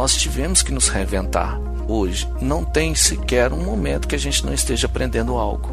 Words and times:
nós 0.00 0.16
tivemos 0.16 0.62
que 0.62 0.72
nos 0.72 0.88
reinventar. 0.88 1.60
Hoje 1.86 2.26
não 2.40 2.64
tem 2.64 2.94
sequer 2.94 3.52
um 3.52 3.62
momento 3.62 4.08
que 4.08 4.14
a 4.14 4.18
gente 4.18 4.46
não 4.46 4.54
esteja 4.54 4.86
aprendendo 4.86 5.36
algo. 5.36 5.68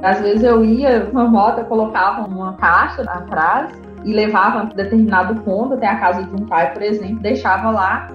Às 0.00 0.20
vezes 0.20 0.44
eu 0.44 0.64
ia 0.64 1.08
uma 1.10 1.24
moto, 1.24 1.64
colocava 1.64 2.24
uma 2.24 2.52
caixa 2.52 3.02
atrás 3.02 3.72
e 4.04 4.12
levava 4.12 4.62
um 4.62 4.68
determinado 4.68 5.34
ponto 5.42 5.74
até 5.74 5.88
a 5.88 5.96
casa 5.96 6.22
de 6.22 6.32
um 6.40 6.46
pai, 6.46 6.72
por 6.72 6.82
exemplo, 6.82 7.18
deixava 7.18 7.72
lá. 7.72 8.08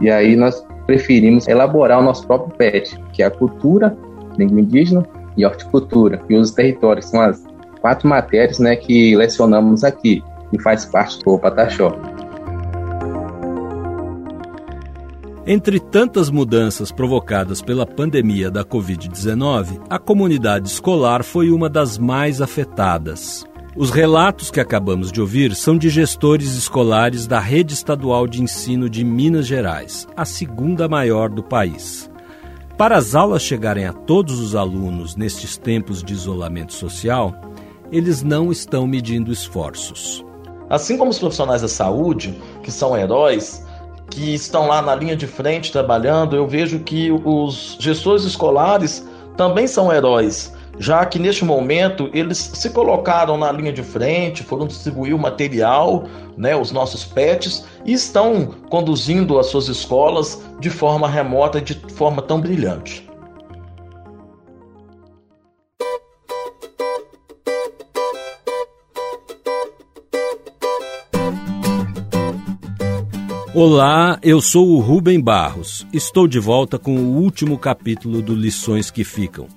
E 0.00 0.08
aí 0.08 0.36
nós 0.36 0.64
preferimos 0.86 1.48
elaborar 1.48 1.98
o 1.98 2.02
nosso 2.04 2.24
próprio 2.28 2.56
PET, 2.56 2.96
que 3.12 3.24
é 3.24 3.26
a 3.26 3.30
cultura, 3.32 3.98
língua 4.38 4.60
indígena 4.60 5.04
e 5.36 5.44
horticultura, 5.44 6.22
e 6.28 6.36
os 6.36 6.52
territórios, 6.52 7.06
são 7.06 7.20
as 7.22 7.49
quatro 7.80 8.08
matérias 8.08 8.58
né, 8.58 8.76
que 8.76 9.16
lecionamos 9.16 9.84
aqui, 9.84 10.22
e 10.52 10.60
faz 10.60 10.84
parte 10.84 11.18
do 11.24 11.38
Pataxó. 11.38 11.96
Entre 15.46 15.80
tantas 15.80 16.30
mudanças 16.30 16.92
provocadas 16.92 17.60
pela 17.60 17.86
pandemia 17.86 18.50
da 18.50 18.64
Covid-19, 18.64 19.80
a 19.88 19.98
comunidade 19.98 20.68
escolar 20.68 21.24
foi 21.24 21.50
uma 21.50 21.68
das 21.68 21.98
mais 21.98 22.40
afetadas. 22.40 23.44
Os 23.74 23.90
relatos 23.90 24.50
que 24.50 24.60
acabamos 24.60 25.10
de 25.10 25.20
ouvir 25.20 25.54
são 25.54 25.78
de 25.78 25.88
gestores 25.88 26.54
escolares 26.54 27.26
da 27.26 27.40
Rede 27.40 27.72
Estadual 27.72 28.26
de 28.26 28.42
Ensino 28.42 28.88
de 28.90 29.02
Minas 29.02 29.46
Gerais, 29.46 30.06
a 30.16 30.24
segunda 30.24 30.88
maior 30.88 31.30
do 31.30 31.42
país. 31.42 32.10
Para 32.76 32.96
as 32.96 33.14
aulas 33.14 33.42
chegarem 33.42 33.86
a 33.86 33.92
todos 33.92 34.38
os 34.40 34.54
alunos 34.54 35.14
nestes 35.14 35.56
tempos 35.56 36.02
de 36.02 36.12
isolamento 36.12 36.72
social, 36.72 37.34
eles 37.90 38.22
não 38.22 38.52
estão 38.52 38.86
medindo 38.86 39.32
esforços. 39.32 40.24
Assim 40.68 40.96
como 40.96 41.10
os 41.10 41.18
profissionais 41.18 41.62
da 41.62 41.68
saúde, 41.68 42.40
que 42.62 42.70
são 42.70 42.96
heróis, 42.96 43.66
que 44.08 44.34
estão 44.34 44.66
lá 44.68 44.80
na 44.80 44.94
linha 44.94 45.16
de 45.16 45.26
frente 45.26 45.72
trabalhando, 45.72 46.36
eu 46.36 46.46
vejo 46.46 46.80
que 46.80 47.10
os 47.24 47.76
gestores 47.80 48.24
escolares 48.24 49.06
também 49.36 49.66
são 49.66 49.92
heróis, 49.92 50.52
já 50.78 51.04
que 51.04 51.18
neste 51.18 51.44
momento 51.44 52.08
eles 52.12 52.38
se 52.38 52.70
colocaram 52.70 53.36
na 53.36 53.50
linha 53.52 53.72
de 53.72 53.82
frente, 53.82 54.42
foram 54.42 54.66
distribuir 54.66 55.14
o 55.14 55.18
material, 55.18 56.04
né, 56.36 56.56
os 56.56 56.72
nossos 56.72 57.04
pets, 57.04 57.64
e 57.84 57.92
estão 57.92 58.54
conduzindo 58.68 59.38
as 59.38 59.46
suas 59.46 59.68
escolas 59.68 60.40
de 60.58 60.70
forma 60.70 61.08
remota 61.08 61.60
de 61.60 61.74
forma 61.94 62.22
tão 62.22 62.40
brilhante. 62.40 63.09
Olá, 73.62 74.18
eu 74.22 74.40
sou 74.40 74.70
o 74.70 74.80
Rubem 74.80 75.20
Barros. 75.20 75.86
Estou 75.92 76.26
de 76.26 76.38
volta 76.38 76.78
com 76.78 76.96
o 76.96 77.18
último 77.18 77.58
capítulo 77.58 78.22
do 78.22 78.34
Lições 78.34 78.90
que 78.90 79.04
Ficam. 79.04 79.48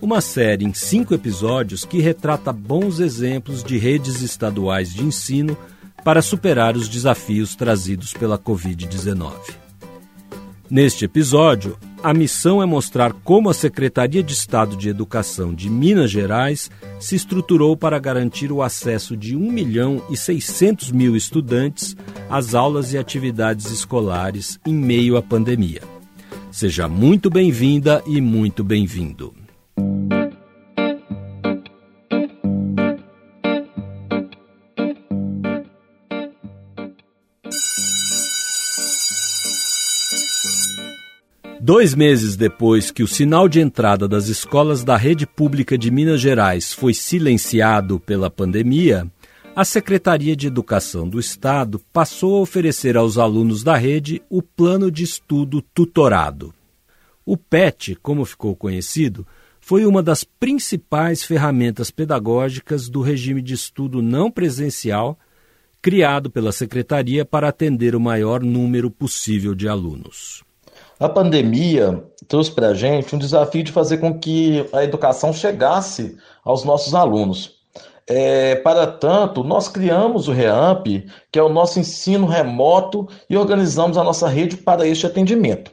Uma 0.00 0.20
série 0.20 0.64
em 0.64 0.74
cinco 0.74 1.14
episódios 1.14 1.84
que 1.84 2.00
retrata 2.00 2.52
bons 2.52 2.98
exemplos 2.98 3.62
de 3.62 3.78
redes 3.78 4.20
estaduais 4.20 4.92
de 4.92 5.04
ensino 5.04 5.56
para 6.02 6.20
superar 6.20 6.76
os 6.76 6.88
desafios 6.88 7.54
trazidos 7.54 8.12
pela 8.12 8.36
Covid-19. 8.36 9.32
Neste 10.68 11.04
episódio, 11.04 11.78
a 12.02 12.12
missão 12.12 12.60
é 12.60 12.66
mostrar 12.66 13.12
como 13.12 13.48
a 13.48 13.54
Secretaria 13.54 14.22
de 14.22 14.32
Estado 14.32 14.76
de 14.76 14.88
Educação 14.88 15.54
de 15.54 15.70
Minas 15.70 16.10
Gerais 16.10 16.70
se 16.98 17.14
estruturou 17.14 17.76
para 17.76 17.98
garantir 17.98 18.50
o 18.50 18.60
acesso 18.60 19.16
de 19.16 19.36
1 19.36 19.52
milhão 19.52 20.02
e 20.10 20.16
600 20.16 20.90
mil 20.90 21.14
estudantes 21.14 21.96
às 22.28 22.54
aulas 22.54 22.92
e 22.92 22.98
atividades 22.98 23.70
escolares 23.70 24.58
em 24.66 24.74
meio 24.74 25.16
à 25.16 25.22
pandemia. 25.22 25.82
Seja 26.50 26.88
muito 26.88 27.30
bem-vinda 27.30 28.02
e 28.06 28.20
muito 28.20 28.64
bem-vindo. 28.64 29.41
Dois 41.64 41.94
meses 41.94 42.34
depois 42.34 42.90
que 42.90 43.04
o 43.04 43.06
sinal 43.06 43.48
de 43.48 43.60
entrada 43.60 44.08
das 44.08 44.26
escolas 44.26 44.82
da 44.82 44.96
rede 44.96 45.28
pública 45.28 45.78
de 45.78 45.92
Minas 45.92 46.20
Gerais 46.20 46.72
foi 46.72 46.92
silenciado 46.92 48.00
pela 48.00 48.28
pandemia, 48.28 49.08
a 49.54 49.64
Secretaria 49.64 50.34
de 50.34 50.48
Educação 50.48 51.08
do 51.08 51.20
Estado 51.20 51.78
passou 51.92 52.34
a 52.34 52.40
oferecer 52.40 52.96
aos 52.96 53.16
alunos 53.16 53.62
da 53.62 53.76
rede 53.76 54.20
o 54.28 54.42
Plano 54.42 54.90
de 54.90 55.04
Estudo 55.04 55.62
Tutorado. 55.62 56.52
O 57.24 57.36
PET, 57.36 57.94
como 58.02 58.24
ficou 58.24 58.56
conhecido, 58.56 59.24
foi 59.60 59.86
uma 59.86 60.02
das 60.02 60.24
principais 60.24 61.22
ferramentas 61.22 61.92
pedagógicas 61.92 62.88
do 62.88 63.00
regime 63.00 63.40
de 63.40 63.54
estudo 63.54 64.02
não 64.02 64.32
presencial 64.32 65.16
criado 65.80 66.28
pela 66.28 66.50
Secretaria 66.50 67.24
para 67.24 67.46
atender 67.46 67.94
o 67.94 68.00
maior 68.00 68.42
número 68.42 68.90
possível 68.90 69.54
de 69.54 69.68
alunos. 69.68 70.42
A 71.02 71.08
pandemia 71.08 72.00
trouxe 72.28 72.52
para 72.52 72.68
a 72.68 72.74
gente 72.74 73.12
um 73.12 73.18
desafio 73.18 73.64
de 73.64 73.72
fazer 73.72 73.98
com 73.98 74.20
que 74.20 74.64
a 74.72 74.84
educação 74.84 75.32
chegasse 75.32 76.16
aos 76.44 76.62
nossos 76.62 76.94
alunos. 76.94 77.56
É, 78.06 78.54
para 78.54 78.86
tanto, 78.86 79.42
nós 79.42 79.66
criamos 79.66 80.28
o 80.28 80.32
REAMP, 80.32 81.08
que 81.32 81.40
é 81.40 81.42
o 81.42 81.48
nosso 81.48 81.80
ensino 81.80 82.24
remoto, 82.24 83.08
e 83.28 83.36
organizamos 83.36 83.98
a 83.98 84.04
nossa 84.04 84.28
rede 84.28 84.56
para 84.58 84.86
este 84.86 85.04
atendimento. 85.04 85.72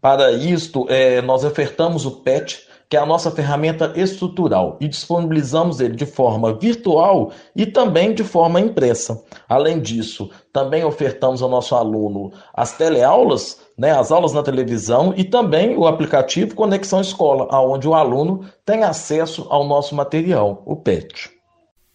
Para 0.00 0.30
isto, 0.30 0.86
é, 0.88 1.20
nós 1.20 1.42
ofertamos 1.42 2.06
o 2.06 2.12
PET, 2.22 2.60
que 2.90 2.96
é 2.96 3.00
a 3.00 3.06
nossa 3.06 3.30
ferramenta 3.30 3.92
estrutural, 3.94 4.76
e 4.80 4.88
disponibilizamos 4.88 5.78
ele 5.78 5.94
de 5.94 6.04
forma 6.04 6.52
virtual 6.52 7.30
e 7.54 7.64
também 7.64 8.12
de 8.12 8.24
forma 8.24 8.60
impressa. 8.60 9.22
Além 9.48 9.80
disso, 9.80 10.28
também 10.52 10.84
ofertamos 10.84 11.40
ao 11.40 11.48
nosso 11.48 11.76
aluno 11.76 12.32
as 12.52 12.72
teleaulas, 12.76 13.60
né, 13.80 13.92
as 13.92 14.12
aulas 14.12 14.34
na 14.34 14.42
televisão 14.42 15.14
e 15.16 15.24
também 15.24 15.74
o 15.74 15.86
aplicativo 15.86 16.54
Conexão 16.54 17.00
Escola, 17.00 17.48
onde 17.62 17.88
o 17.88 17.94
aluno 17.94 18.44
tem 18.62 18.84
acesso 18.84 19.46
ao 19.48 19.66
nosso 19.66 19.94
material, 19.94 20.62
o 20.66 20.76
PET. 20.76 21.30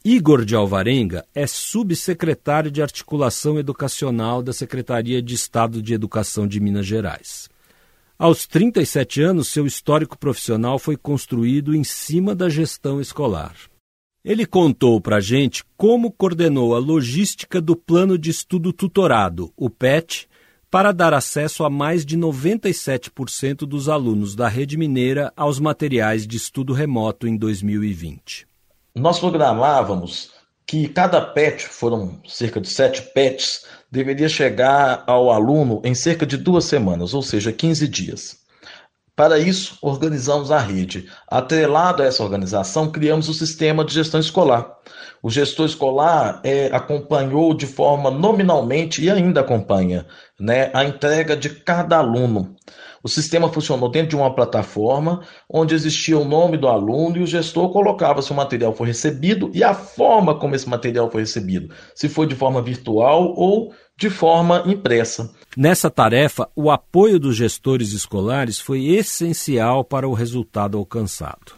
Igor 0.03 0.43
de 0.43 0.55
Alvarenga 0.55 1.23
é 1.35 1.45
subsecretário 1.45 2.71
de 2.71 2.81
Articulação 2.81 3.59
Educacional 3.59 4.41
da 4.41 4.51
Secretaria 4.51 5.21
de 5.21 5.35
Estado 5.35 5.79
de 5.79 5.93
Educação 5.93 6.47
de 6.47 6.59
Minas 6.59 6.87
Gerais. 6.87 7.47
Aos 8.17 8.47
37 8.47 9.21
anos, 9.21 9.49
seu 9.49 9.67
histórico 9.67 10.17
profissional 10.17 10.79
foi 10.79 10.97
construído 10.97 11.75
em 11.75 11.83
cima 11.83 12.33
da 12.33 12.49
gestão 12.49 12.99
escolar. 12.99 13.55
Ele 14.23 14.47
contou 14.47 14.99
para 14.99 15.17
a 15.17 15.21
gente 15.21 15.63
como 15.77 16.11
coordenou 16.11 16.73
a 16.73 16.79
logística 16.79 17.61
do 17.61 17.75
Plano 17.75 18.17
de 18.17 18.31
Estudo 18.31 18.73
Tutorado, 18.73 19.53
o 19.55 19.69
PET, 19.69 20.27
para 20.75 20.91
dar 20.91 21.13
acesso 21.13 21.63
a 21.63 21.69
mais 21.69 22.05
de 22.05 22.17
97% 22.17 23.59
dos 23.59 23.87
alunos 23.87 24.35
da 24.35 24.49
rede 24.49 24.75
mineira 24.75 25.31
aos 25.33 25.57
materiais 25.57 26.27
de 26.27 26.35
estudo 26.35 26.73
remoto 26.73 27.29
em 27.29 27.37
2020. 27.37 28.45
Nós 28.93 29.17
programávamos 29.17 30.31
que 30.67 30.89
cada 30.89 31.21
PET, 31.21 31.63
foram 31.63 32.19
cerca 32.27 32.59
de 32.59 32.67
sete 32.67 33.01
PETs, 33.13 33.65
deveria 33.89 34.27
chegar 34.27 35.05
ao 35.07 35.31
aluno 35.31 35.81
em 35.81 35.95
cerca 35.95 36.25
de 36.25 36.35
duas 36.35 36.65
semanas, 36.65 37.13
ou 37.13 37.21
seja, 37.21 37.53
15 37.53 37.87
dias. 37.87 38.44
Para 39.15 39.39
isso, 39.39 39.77
organizamos 39.81 40.51
a 40.51 40.59
rede. 40.59 41.09
Atrelado 41.27 42.03
a 42.03 42.05
essa 42.05 42.21
organização, 42.21 42.91
criamos 42.91 43.29
o 43.29 43.33
sistema 43.33 43.85
de 43.85 43.93
gestão 43.93 44.19
escolar. 44.19 44.75
O 45.23 45.29
gestor 45.29 45.65
escolar 45.65 46.41
é, 46.43 46.67
acompanhou 46.67 47.53
de 47.53 47.65
forma 47.65 48.11
nominalmente 48.11 49.01
e 49.03 49.09
ainda 49.09 49.39
acompanha 49.39 50.05
né, 50.39 50.69
a 50.73 50.83
entrega 50.83 51.35
de 51.35 51.49
cada 51.49 51.97
aluno. 51.97 52.55
O 53.01 53.07
sistema 53.07 53.51
funcionou 53.51 53.89
dentro 53.89 54.09
de 54.09 54.15
uma 54.15 54.33
plataforma 54.35 55.21
onde 55.49 55.73
existia 55.73 56.17
o 56.17 56.25
nome 56.25 56.57
do 56.57 56.67
aluno 56.67 57.17
e 57.17 57.23
o 57.23 57.27
gestor 57.27 57.71
colocava 57.71 58.21
se 58.21 58.31
o 58.31 58.35
material 58.35 58.73
foi 58.73 58.87
recebido 58.87 59.49
e 59.53 59.63
a 59.63 59.73
forma 59.73 60.37
como 60.37 60.55
esse 60.55 60.67
material 60.67 61.09
foi 61.09 61.21
recebido, 61.21 61.73
se 61.93 62.09
foi 62.09 62.27
de 62.27 62.35
forma 62.35 62.61
virtual 62.61 63.33
ou 63.35 63.73
de 63.97 64.09
forma 64.09 64.63
impressa. 64.65 65.31
Nessa 65.55 65.89
tarefa, 65.89 66.49
o 66.55 66.69
apoio 66.69 67.19
dos 67.19 67.35
gestores 67.35 67.93
escolares 67.93 68.59
foi 68.59 68.87
essencial 68.87 69.83
para 69.83 70.07
o 70.07 70.13
resultado 70.13 70.77
alcançado. 70.77 71.53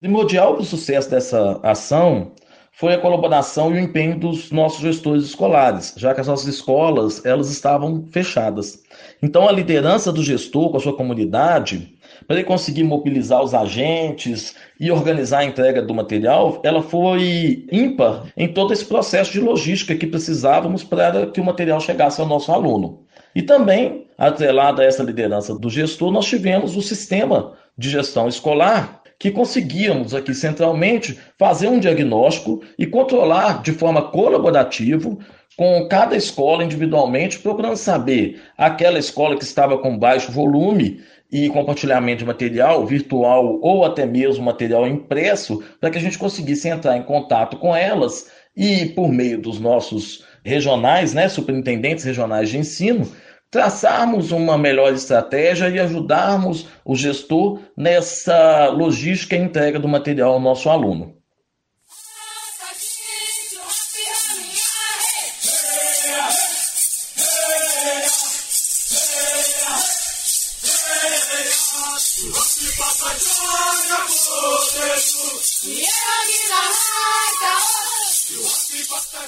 Primordial 0.00 0.54
para 0.54 0.62
o 0.62 0.66
sucesso 0.66 1.10
dessa 1.10 1.60
ação 1.62 2.32
foi 2.72 2.94
a 2.94 2.98
colaboração 2.98 3.70
e 3.70 3.78
o 3.78 3.82
empenho 3.82 4.18
dos 4.18 4.50
nossos 4.50 4.80
gestores 4.80 5.24
escolares, 5.24 5.94
já 5.96 6.14
que 6.14 6.20
as 6.20 6.26
nossas 6.26 6.52
escolas 6.52 7.24
elas 7.24 7.50
estavam 7.50 8.06
fechadas. 8.10 8.82
Então 9.22 9.46
a 9.46 9.52
liderança 9.52 10.10
do 10.10 10.22
gestor 10.22 10.70
com 10.70 10.78
a 10.78 10.80
sua 10.80 10.96
comunidade 10.96 11.94
para 12.26 12.36
ele 12.36 12.44
conseguir 12.44 12.84
mobilizar 12.84 13.42
os 13.42 13.54
agentes 13.54 14.54
e 14.78 14.90
organizar 14.90 15.40
a 15.40 15.44
entrega 15.44 15.82
do 15.82 15.94
material, 15.94 16.60
ela 16.62 16.82
foi 16.82 17.66
ímpar 17.70 18.24
em 18.36 18.48
todo 18.48 18.72
esse 18.72 18.84
processo 18.84 19.32
de 19.32 19.40
logística 19.40 19.94
que 19.94 20.06
precisávamos 20.06 20.84
para 20.84 21.26
que 21.26 21.40
o 21.40 21.44
material 21.44 21.80
chegasse 21.80 22.20
ao 22.20 22.26
nosso 22.26 22.52
aluno. 22.52 23.04
E 23.34 23.42
também, 23.42 24.06
atrelada 24.18 24.82
a 24.82 24.84
essa 24.84 25.02
liderança 25.02 25.54
do 25.54 25.70
gestor, 25.70 26.10
nós 26.10 26.26
tivemos 26.26 26.76
o 26.76 26.82
sistema 26.82 27.54
de 27.76 27.88
gestão 27.88 28.28
escolar 28.28 29.02
que 29.22 29.30
conseguíamos 29.30 30.14
aqui 30.14 30.34
centralmente 30.34 31.16
fazer 31.38 31.68
um 31.68 31.78
diagnóstico 31.78 32.60
e 32.76 32.84
controlar 32.84 33.62
de 33.62 33.70
forma 33.70 34.02
colaborativa 34.02 35.16
com 35.56 35.86
cada 35.88 36.16
escola 36.16 36.64
individualmente, 36.64 37.38
procurando 37.38 37.76
saber 37.76 38.40
aquela 38.56 38.98
escola 38.98 39.36
que 39.36 39.44
estava 39.44 39.78
com 39.78 39.98
baixo 39.98 40.32
volume 40.32 41.00
e 41.30 41.48
compartilhamento 41.48 42.18
de 42.18 42.26
material 42.26 42.84
virtual 42.86 43.58
ou 43.62 43.84
até 43.84 44.04
mesmo 44.04 44.44
material 44.44 44.86
impresso, 44.86 45.62
para 45.80 45.90
que 45.90 45.98
a 45.98 46.00
gente 46.00 46.18
conseguisse 46.18 46.68
entrar 46.68 46.96
em 46.96 47.02
contato 47.02 47.56
com 47.56 47.74
elas 47.74 48.30
e, 48.56 48.86
por 48.86 49.08
meio 49.08 49.40
dos 49.40 49.58
nossos 49.58 50.26
regionais, 50.44 51.14
né, 51.14 51.28
superintendentes 51.28 52.04
regionais 52.04 52.50
de 52.50 52.58
ensino, 52.58 53.10
traçarmos 53.50 54.32
uma 54.32 54.58
melhor 54.58 54.92
estratégia 54.92 55.68
e 55.68 55.78
ajudarmos 55.78 56.68
o 56.84 56.96
gestor 56.96 57.60
nessa 57.76 58.68
logística 58.68 59.36
e 59.36 59.40
entrega 59.40 59.78
do 59.78 59.88
material 59.88 60.32
ao 60.32 60.40
nosso 60.40 60.68
aluno. 60.68 61.21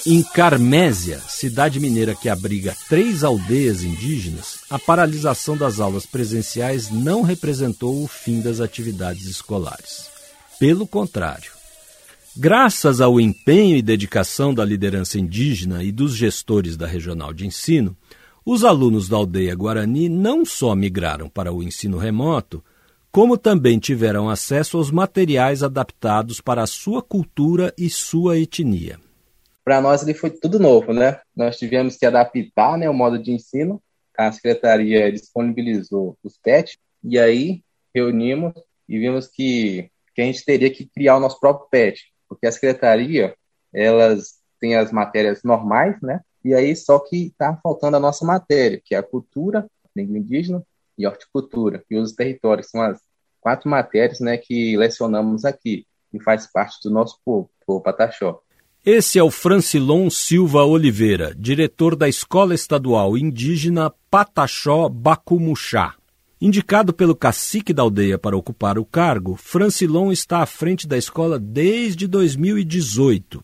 Em 0.03 0.23
Carmésia, 0.23 1.19
cidade 1.27 1.79
mineira 1.79 2.15
que 2.15 2.27
abriga 2.27 2.75
três 2.89 3.23
aldeias 3.23 3.83
indígenas, 3.83 4.59
a 4.69 4.79
paralisação 4.79 5.55
das 5.55 5.79
aulas 5.79 6.05
presenciais 6.05 6.89
não 6.89 7.21
representou 7.21 8.03
o 8.03 8.07
fim 8.07 8.41
das 8.41 8.59
atividades 8.59 9.25
escolares. 9.25 10.09
Pelo 10.59 10.87
contrário, 10.87 11.51
graças 12.35 12.99
ao 12.99 13.19
empenho 13.19 13.77
e 13.77 13.81
dedicação 13.81 14.53
da 14.53 14.63
liderança 14.63 15.19
indígena 15.19 15.83
e 15.83 15.91
dos 15.91 16.15
gestores 16.15 16.77
da 16.77 16.85
regional 16.85 17.33
de 17.33 17.45
ensino, 17.45 17.95
os 18.45 18.63
alunos 18.63 19.09
da 19.09 19.17
aldeia 19.17 19.55
Guarani 19.55 20.07
não 20.07 20.45
só 20.45 20.75
migraram 20.75 21.29
para 21.29 21.51
o 21.51 21.63
ensino 21.63 21.97
remoto, 21.97 22.63
como 23.11 23.37
também 23.37 23.79
tiveram 23.79 24.29
acesso 24.29 24.77
aos 24.77 24.91
materiais 24.91 25.63
adaptados 25.63 26.39
para 26.41 26.61
a 26.61 26.67
sua 26.67 27.01
cultura 27.01 27.73
e 27.75 27.89
sua 27.89 28.37
etnia 28.37 28.99
para 29.65 29.81
nós 29.81 30.03
ele 30.03 30.13
foi 30.13 30.29
tudo 30.29 30.59
novo, 30.59 30.93
né? 30.93 31.19
Nós 31.35 31.57
tivemos 31.57 31.97
que 31.97 32.05
adaptar 32.05 32.77
né, 32.77 32.87
o 32.87 32.93
modo 32.93 33.17
de 33.17 33.31
ensino. 33.31 33.81
A 34.15 34.31
secretaria 34.31 35.11
disponibilizou 35.11 36.15
os 36.23 36.37
PET 36.37 36.79
e 37.03 37.17
aí 37.19 37.63
reunimos 37.93 38.53
e 38.87 38.99
vimos 38.99 39.27
que, 39.27 39.89
que 40.13 40.21
a 40.21 40.25
gente 40.25 40.45
teria 40.45 40.71
que 40.71 40.85
criar 40.85 41.17
o 41.17 41.19
nosso 41.19 41.39
próprio 41.39 41.67
PET, 41.69 42.13
porque 42.29 42.45
a 42.45 42.51
secretaria 42.51 43.35
elas 43.73 44.35
têm 44.59 44.75
as 44.75 44.91
matérias 44.91 45.41
normais, 45.43 45.99
né? 45.99 46.21
E 46.43 46.53
aí 46.53 46.75
só 46.75 46.99
que 46.99 47.27
está 47.27 47.59
faltando 47.61 47.97
a 47.97 47.99
nossa 47.99 48.23
matéria, 48.23 48.79
que 48.85 48.93
é 48.93 48.99
a 48.99 49.03
cultura, 49.03 49.67
língua 49.95 50.19
indígena 50.19 50.63
e 50.95 51.07
horticultura 51.07 51.83
e 51.89 51.97
os 51.97 52.13
territórios 52.13 52.69
são 52.69 52.81
as 52.81 53.01
quatro 53.41 53.67
matérias, 53.69 54.19
né, 54.19 54.37
que 54.37 54.77
lecionamos 54.77 55.43
aqui 55.43 55.85
e 56.13 56.21
faz 56.21 56.47
parte 56.51 56.77
do 56.83 56.93
nosso 56.93 57.19
povo, 57.25 57.49
o 57.67 57.81
Pataxó. 57.81 58.41
Esse 58.85 59.17
é 59.17 59.23
o 59.23 59.31
Francilon 59.31 60.11
Silva 60.11 60.63
Oliveira, 60.63 61.33
diretor 61.35 61.95
da 61.95 62.07
Escola 62.07 62.53
Estadual 62.53 63.17
Indígena 63.17 63.91
Pataxó 64.11 64.87
Bacumuxá. 64.87 65.95
Indicado 66.39 66.93
pelo 66.93 67.15
cacique 67.15 67.73
da 67.73 67.81
aldeia 67.81 68.19
para 68.19 68.37
ocupar 68.37 68.77
o 68.77 68.85
cargo, 68.85 69.35
Francilon 69.37 70.11
está 70.11 70.43
à 70.43 70.45
frente 70.45 70.87
da 70.87 70.99
escola 70.99 71.39
desde 71.39 72.05
2018. 72.05 73.43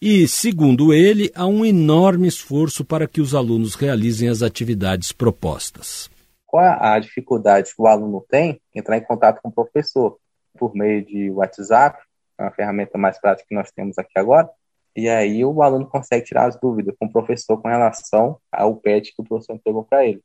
E, 0.00 0.26
segundo 0.26 0.90
ele, 0.90 1.30
há 1.34 1.46
um 1.46 1.66
enorme 1.66 2.26
esforço 2.26 2.82
para 2.82 3.06
que 3.06 3.20
os 3.20 3.34
alunos 3.34 3.74
realizem 3.74 4.30
as 4.30 4.40
atividades 4.40 5.12
propostas. 5.12 6.10
Qual 6.46 6.64
a 6.64 6.98
dificuldade 6.98 7.74
que 7.76 7.82
o 7.82 7.86
aluno 7.86 8.24
tem? 8.26 8.58
Entrar 8.74 8.96
em 8.96 9.04
contato 9.04 9.38
com 9.42 9.50
o 9.50 9.52
professor 9.52 10.16
por 10.58 10.74
meio 10.74 11.04
de 11.04 11.30
WhatsApp, 11.30 12.02
a 12.38 12.50
ferramenta 12.50 12.96
mais 12.96 13.20
prática 13.20 13.46
que 13.46 13.54
nós 13.54 13.70
temos 13.70 13.98
aqui 13.98 14.18
agora, 14.18 14.48
e 14.94 15.08
aí 15.08 15.44
o 15.44 15.62
aluno 15.62 15.86
consegue 15.86 16.26
tirar 16.26 16.46
as 16.46 16.58
dúvidas 16.60 16.94
com 16.98 17.06
o 17.06 17.12
professor 17.12 17.60
com 17.60 17.68
relação 17.68 18.38
ao 18.50 18.76
PET 18.76 19.14
que 19.14 19.22
o 19.22 19.24
professor 19.24 19.54
entregou 19.54 19.84
para 19.84 20.04
ele. 20.04 20.22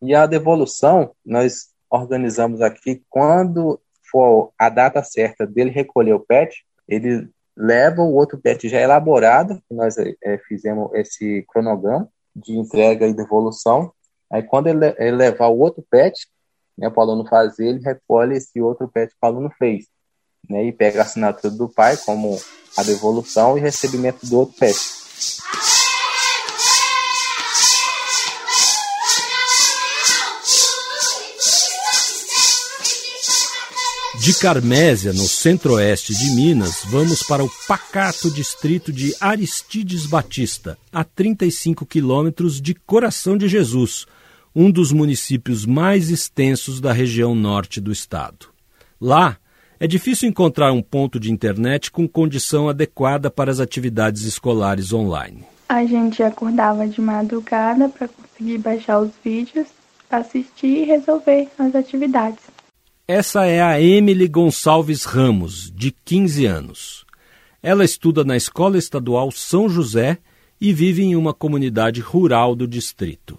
E 0.00 0.14
a 0.14 0.26
devolução, 0.26 1.12
nós 1.24 1.68
organizamos 1.90 2.60
aqui, 2.60 3.02
quando 3.08 3.80
for 4.10 4.52
a 4.58 4.68
data 4.68 5.02
certa 5.02 5.46
dele 5.46 5.70
recolher 5.70 6.14
o 6.14 6.20
PET, 6.20 6.64
ele 6.88 7.28
leva 7.56 8.02
o 8.02 8.14
outro 8.14 8.38
PET 8.38 8.68
já 8.68 8.80
elaborado, 8.80 9.60
nós 9.70 9.96
é, 9.98 10.38
fizemos 10.46 10.92
esse 10.94 11.44
cronograma 11.48 12.08
de 12.34 12.56
entrega 12.56 13.06
e 13.06 13.14
devolução. 13.14 13.92
Aí 14.30 14.42
quando 14.42 14.66
ele, 14.66 14.94
ele 14.98 15.16
levar 15.16 15.48
o 15.48 15.58
outro 15.58 15.84
PET, 15.90 16.26
né, 16.76 16.90
para 16.90 16.98
o 16.98 17.02
aluno 17.02 17.26
fazer, 17.28 17.66
ele 17.66 17.80
recolhe 17.80 18.36
esse 18.36 18.60
outro 18.60 18.88
PET 18.88 19.10
que 19.10 19.18
o 19.22 19.26
aluno 19.26 19.50
fez. 19.58 19.86
Né, 20.48 20.66
e 20.66 20.72
pega 20.72 21.00
a 21.00 21.02
assinatura 21.02 21.52
do 21.52 21.68
pai 21.68 21.96
como 21.96 22.40
a 22.76 22.82
devolução 22.82 23.56
e 23.56 23.60
recebimento 23.60 24.24
do 24.26 24.38
outro 24.38 24.56
PET. 24.58 24.76
De 34.26 34.34
Carmésia, 34.34 35.12
no 35.12 35.28
centro-oeste 35.28 36.12
de 36.12 36.30
Minas, 36.30 36.82
vamos 36.86 37.22
para 37.22 37.44
o 37.44 37.50
pacato 37.68 38.28
distrito 38.28 38.92
de 38.92 39.14
Aristides 39.20 40.04
Batista, 40.04 40.76
a 40.92 41.04
35 41.04 41.86
quilômetros 41.86 42.60
de 42.60 42.74
Coração 42.74 43.38
de 43.38 43.46
Jesus, 43.46 44.04
um 44.52 44.68
dos 44.68 44.90
municípios 44.90 45.64
mais 45.64 46.10
extensos 46.10 46.80
da 46.80 46.92
região 46.92 47.36
norte 47.36 47.80
do 47.80 47.92
estado. 47.92 48.48
Lá, 49.00 49.38
é 49.78 49.86
difícil 49.86 50.28
encontrar 50.28 50.72
um 50.72 50.82
ponto 50.82 51.20
de 51.20 51.30
internet 51.30 51.90
com 51.90 52.08
condição 52.08 52.68
adequada 52.68 53.30
para 53.30 53.50
as 53.50 53.60
atividades 53.60 54.22
escolares 54.22 54.92
online. 54.92 55.44
A 55.68 55.84
gente 55.84 56.22
acordava 56.22 56.86
de 56.86 57.00
madrugada 57.00 57.88
para 57.88 58.08
conseguir 58.08 58.58
baixar 58.58 59.00
os 59.00 59.10
vídeos, 59.22 59.66
assistir 60.10 60.82
e 60.82 60.84
resolver 60.84 61.48
as 61.58 61.74
atividades. 61.74 62.38
Essa 63.08 63.46
é 63.46 63.62
a 63.62 63.80
Emily 63.80 64.28
Gonçalves 64.28 65.04
Ramos, 65.04 65.70
de 65.70 65.92
15 65.92 66.46
anos. 66.46 67.06
Ela 67.62 67.84
estuda 67.84 68.24
na 68.24 68.36
Escola 68.36 68.78
Estadual 68.78 69.30
São 69.30 69.68
José 69.68 70.18
e 70.60 70.72
vive 70.72 71.02
em 71.02 71.16
uma 71.16 71.34
comunidade 71.34 72.00
rural 72.00 72.54
do 72.54 72.66
distrito. 72.66 73.38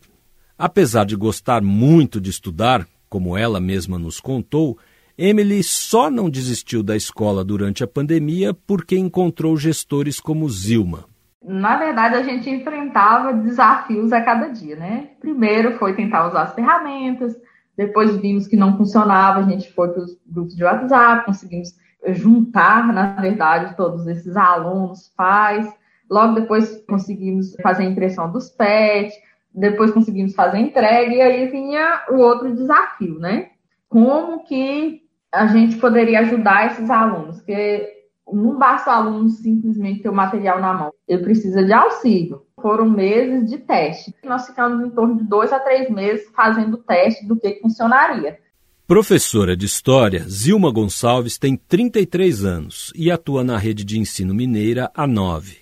Apesar 0.58 1.06
de 1.06 1.16
gostar 1.16 1.62
muito 1.62 2.20
de 2.20 2.30
estudar, 2.30 2.88
como 3.10 3.38
ela 3.38 3.60
mesma 3.60 3.98
nos 3.98 4.20
contou, 4.20 4.78
Emily 5.20 5.64
só 5.64 6.12
não 6.12 6.30
desistiu 6.30 6.84
da 6.84 6.96
escola 6.96 7.44
durante 7.44 7.84
a 7.84 7.88
pandemia 7.88 8.54
porque 8.54 8.96
encontrou 8.96 9.58
gestores 9.58 10.20
como 10.20 10.48
Zilma. 10.48 11.06
Na 11.44 11.76
verdade, 11.76 12.18
a 12.18 12.22
gente 12.22 12.48
enfrentava 12.48 13.34
desafios 13.34 14.14
a 14.14 14.22
cada 14.22 14.50
dia, 14.50 14.76
né? 14.76 15.10
Primeiro 15.20 15.76
foi 15.80 15.96
tentar 15.96 16.28
usar 16.28 16.44
as 16.44 16.54
ferramentas, 16.54 17.36
depois 17.76 18.16
vimos 18.18 18.46
que 18.46 18.56
não 18.56 18.78
funcionava, 18.78 19.40
a 19.40 19.50
gente 19.50 19.74
foi 19.74 19.88
para 19.90 20.04
os 20.04 20.16
grupos 20.28 20.56
de 20.56 20.64
WhatsApp, 20.64 21.26
conseguimos 21.26 21.70
juntar, 22.10 22.94
na 22.94 23.14
verdade, 23.20 23.76
todos 23.76 24.06
esses 24.06 24.38
alunos, 24.38 25.12
pais. 25.18 25.68
Logo 26.08 26.36
depois 26.36 26.84
conseguimos 26.88 27.56
fazer 27.64 27.84
a 27.84 27.90
impressão 27.90 28.32
dos 28.32 28.50
PET, 28.50 29.12
depois 29.52 29.90
conseguimos 29.90 30.36
fazer 30.36 30.58
a 30.58 30.62
entrega, 30.62 31.12
e 31.12 31.22
aí 31.22 31.50
vinha 31.50 32.04
o 32.12 32.18
outro 32.18 32.54
desafio, 32.54 33.18
né? 33.18 33.50
Como 33.90 34.44
que 34.44 35.07
a 35.34 35.48
gente 35.48 35.78
poderia 35.78 36.22
ajudar 36.22 36.68
esses 36.72 36.90
alunos, 36.90 37.38
porque 37.38 37.98
não 38.32 38.58
basta 38.58 38.90
o 38.90 38.94
aluno 38.94 39.30
simplesmente 39.30 40.02
ter 40.02 40.10
o 40.10 40.16
material 40.16 40.60
na 40.60 40.74
mão, 40.74 40.94
ele 41.08 41.24
precisa 41.24 41.64
de 41.64 41.72
auxílio. 41.72 42.42
Foram 42.62 42.90
meses 42.90 43.50
de 43.50 43.60
teste. 43.60 44.14
Nós 44.24 44.48
ficamos 44.48 44.86
em 44.86 44.90
torno 44.90 45.18
de 45.18 45.24
dois 45.24 45.54
a 45.54 45.60
três 45.60 45.90
meses 45.90 46.28
fazendo 46.36 46.78
teste 46.78 47.26
do 47.26 47.40
que 47.40 47.60
funcionaria. 47.62 48.40
Professora 48.88 49.56
de 49.56 49.66
História, 49.66 50.26
Zilma 50.30 50.72
Gonçalves 50.72 51.38
tem 51.38 51.56
33 51.56 52.46
anos 52.46 52.92
e 52.96 53.12
atua 53.12 53.44
na 53.44 53.58
rede 53.58 53.84
de 53.84 54.00
ensino 54.00 54.34
mineira 54.34 54.90
há 54.96 55.06
nove. 55.06 55.58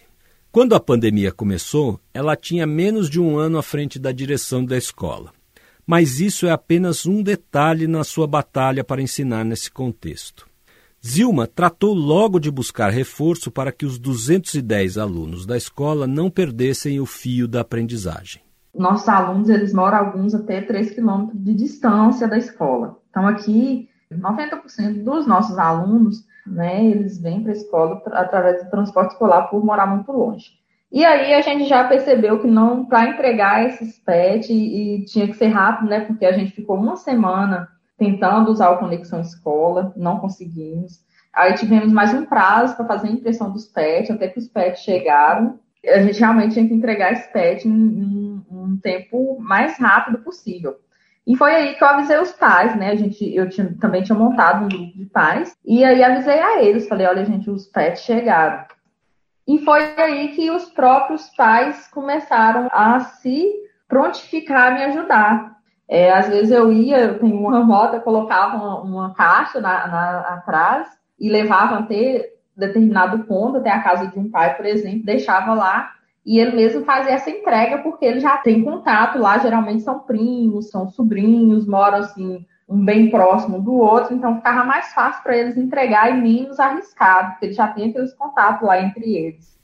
Quando 0.51 0.73
a 0.73 0.79
pandemia 0.79 1.33
começou, 1.33 1.99
ela 2.13 2.35
tinha 2.35 2.65
menos 2.65 3.09
de 3.09 3.19
um 3.19 3.37
ano 3.37 3.57
à 3.57 3.63
frente 3.63 3.99
da 3.99 4.11
direção 4.11 4.63
da 4.63 4.77
escola. 4.77 5.33
Mas 5.85 6.19
isso 6.19 6.47
é 6.47 6.51
apenas 6.51 7.05
um 7.05 7.21
detalhe 7.21 7.87
na 7.87 8.03
sua 8.03 8.27
batalha 8.27 8.83
para 8.83 9.01
ensinar 9.01 9.43
nesse 9.43 9.69
contexto. 9.69 10.47
Zilma 11.05 11.45
tratou 11.45 11.93
logo 11.93 12.39
de 12.39 12.49
buscar 12.49 12.89
reforço 12.89 13.51
para 13.51 13.71
que 13.71 13.85
os 13.85 13.99
210 13.99 14.97
alunos 14.97 15.45
da 15.45 15.55
escola 15.55 16.07
não 16.07 16.31
perdessem 16.31 16.99
o 16.99 17.05
fio 17.05 17.47
da 17.47 17.61
aprendizagem. 17.61 18.41
Nossos 18.73 19.07
alunos, 19.07 19.47
eles 19.47 19.71
moram 19.71 19.99
alguns 19.99 20.33
até 20.33 20.61
3 20.61 20.91
quilômetros 20.91 21.39
de 21.41 21.53
distância 21.53 22.27
da 22.27 22.37
escola. 22.37 22.97
Então, 23.09 23.27
aqui, 23.27 23.87
90% 24.11 25.03
dos 25.03 25.27
nossos 25.27 25.57
alunos, 25.59 26.25
né, 26.45 26.83
eles 26.83 27.19
vêm 27.19 27.43
para 27.43 27.51
a 27.51 27.55
escola 27.55 28.01
através 28.13 28.63
do 28.63 28.69
transporte 28.71 29.11
escolar 29.11 29.43
por 29.43 29.63
morar 29.63 29.85
muito 29.85 30.11
longe. 30.11 30.53
E 30.95 31.03
aí 31.03 31.33
a 31.33 31.41
gente 31.41 31.65
já 31.65 31.83
percebeu 31.83 32.39
que 32.39 32.47
não 32.47 32.85
para 32.85 33.09
entregar 33.09 33.65
esses 33.65 33.99
PET 33.99 34.53
e, 34.53 35.01
e, 35.01 35.03
tinha 35.03 35.27
que 35.27 35.33
ser 35.33 35.47
rápido, 35.47 35.89
né? 35.89 35.99
Porque 35.99 36.25
a 36.25 36.31
gente 36.31 36.53
ficou 36.53 36.77
uma 36.77 36.95
semana 36.95 37.67
tentando 37.97 38.49
usar 38.49 38.69
o 38.69 38.77
Conexão 38.77 39.19
Escola, 39.19 39.91
não 39.97 40.19
conseguimos. 40.19 41.01
Aí 41.33 41.53
tivemos 41.55 41.91
mais 41.91 42.13
um 42.13 42.25
prazo 42.25 42.77
para 42.77 42.85
fazer 42.85 43.09
a 43.09 43.11
impressão 43.11 43.51
dos 43.51 43.65
PET, 43.65 44.09
até 44.09 44.29
que 44.29 44.39
os 44.39 44.47
PET 44.47 44.79
chegaram. 44.79 45.59
A 45.85 45.99
gente 45.99 46.17
realmente 46.17 46.53
tinha 46.53 46.65
que 46.65 46.73
entregar 46.73 47.11
esse 47.11 47.29
PET 47.29 47.67
em, 47.67 47.71
em 47.73 48.45
um 48.49 48.79
tempo 48.81 49.37
mais 49.37 49.77
rápido 49.77 50.19
possível. 50.19 50.77
E 51.27 51.35
foi 51.35 51.53
aí 51.53 51.75
que 51.75 51.83
eu 51.83 51.89
avisei 51.89 52.19
os 52.19 52.31
pais, 52.31 52.73
né? 52.77 52.91
A 52.91 52.95
gente, 52.95 53.35
eu 53.35 53.49
tinha, 53.49 53.75
também 53.81 54.01
tinha 54.01 54.17
montado 54.17 54.63
um 54.63 54.69
grupo 54.69 54.97
de 54.97 55.05
pais. 55.07 55.57
E 55.65 55.83
aí 55.83 56.01
avisei 56.01 56.39
a 56.39 56.63
eles, 56.63 56.87
falei, 56.87 57.05
olha, 57.05 57.25
gente, 57.25 57.49
os 57.49 57.65
pets 57.67 58.03
chegaram. 58.03 58.63
E 59.47 59.59
foi 59.59 59.81
aí 59.97 60.29
que 60.29 60.49
os 60.49 60.65
próprios 60.65 61.29
pais 61.35 61.87
começaram 61.87 62.67
a 62.71 62.99
se 62.99 63.51
prontificar 63.87 64.71
a 64.71 64.71
me 64.71 64.83
ajudar. 64.85 65.55
É, 65.87 66.11
às 66.11 66.27
vezes 66.27 66.51
eu 66.51 66.71
ia, 66.73 66.99
eu 66.99 67.19
tenho 67.19 67.37
uma 67.37 67.63
moto, 67.63 68.01
colocava 68.01 68.57
uma, 68.57 68.81
uma 68.81 69.13
caixa 69.13 69.61
na, 69.61 69.87
na, 69.87 70.19
atrás 70.21 70.87
e 71.19 71.29
levava 71.29 71.77
até 71.77 72.31
determinado 72.57 73.23
ponto, 73.25 73.57
até 73.57 73.69
a 73.69 73.83
casa 73.83 74.07
de 74.07 74.17
um 74.17 74.29
pai, 74.31 74.55
por 74.55 74.65
exemplo, 74.65 75.05
deixava 75.05 75.53
lá 75.53 75.91
e 76.25 76.39
ele 76.39 76.55
mesmo 76.55 76.83
fazia 76.83 77.13
essa 77.13 77.29
entrega 77.29 77.77
porque 77.79 78.03
ele 78.03 78.19
já 78.19 78.37
tem 78.37 78.63
contato 78.63 79.19
lá, 79.19 79.37
geralmente 79.37 79.83
são 79.83 79.99
primos, 79.99 80.71
são 80.71 80.89
sobrinhos, 80.89 81.67
moram 81.67 81.99
assim 81.99 82.43
um 82.67 82.83
bem 82.83 83.09
próximo 83.09 83.61
do 83.61 83.73
outro, 83.73 84.13
então 84.13 84.37
ficava 84.37 84.63
mais 84.63 84.93
fácil 84.93 85.21
para 85.23 85.37
eles 85.37 85.57
entregar 85.57 86.09
e 86.09 86.21
menos 86.21 86.59
arriscado, 86.59 87.31
porque 87.31 87.45
ele 87.45 87.53
já 87.53 87.67
tem 87.67 87.89
aqueles 87.89 88.13
contatos 88.13 88.67
lá 88.67 88.81
entre 88.81 89.15
eles. 89.15 89.55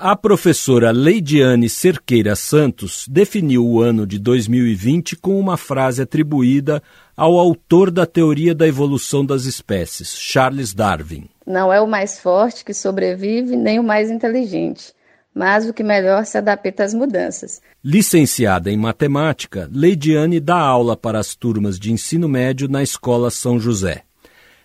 A 0.00 0.14
professora 0.14 0.92
Leidiane 0.92 1.68
Cerqueira 1.68 2.36
Santos 2.36 3.04
definiu 3.08 3.66
o 3.66 3.80
ano 3.80 4.06
de 4.06 4.16
2020 4.18 5.16
com 5.16 5.38
uma 5.40 5.56
frase 5.56 6.00
atribuída 6.00 6.80
ao 7.16 7.36
autor 7.36 7.90
da 7.90 8.06
teoria 8.06 8.54
da 8.54 8.66
evolução 8.66 9.26
das 9.26 9.44
espécies, 9.44 10.16
Charles 10.16 10.72
Darwin. 10.72 11.28
Não 11.44 11.72
é 11.72 11.80
o 11.80 11.86
mais 11.86 12.20
forte 12.20 12.64
que 12.64 12.72
sobrevive, 12.72 13.56
nem 13.56 13.80
o 13.80 13.82
mais 13.82 14.08
inteligente 14.08 14.92
mas 15.34 15.68
o 15.68 15.72
que 15.72 15.82
melhor 15.82 16.24
se 16.24 16.38
adapta 16.38 16.84
às 16.84 16.94
mudanças. 16.94 17.60
Licenciada 17.84 18.70
em 18.70 18.76
matemática, 18.76 19.68
Leidiane 19.72 20.40
dá 20.40 20.58
aula 20.58 20.96
para 20.96 21.18
as 21.18 21.34
turmas 21.34 21.78
de 21.78 21.92
ensino 21.92 22.28
médio 22.28 22.68
na 22.68 22.82
Escola 22.82 23.30
São 23.30 23.58
José. 23.58 24.02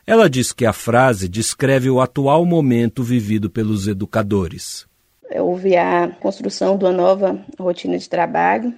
Ela 0.05 0.29
diz 0.29 0.51
que 0.51 0.65
a 0.65 0.73
frase 0.73 1.29
descreve 1.29 1.89
o 1.89 2.01
atual 2.01 2.45
momento 2.45 3.01
vivido 3.03 3.49
pelos 3.49 3.87
educadores. 3.87 4.85
Houve 5.35 5.77
a 5.77 6.09
construção 6.19 6.77
de 6.77 6.83
uma 6.83 6.91
nova 6.91 7.39
rotina 7.57 7.97
de 7.97 8.09
trabalho 8.09 8.73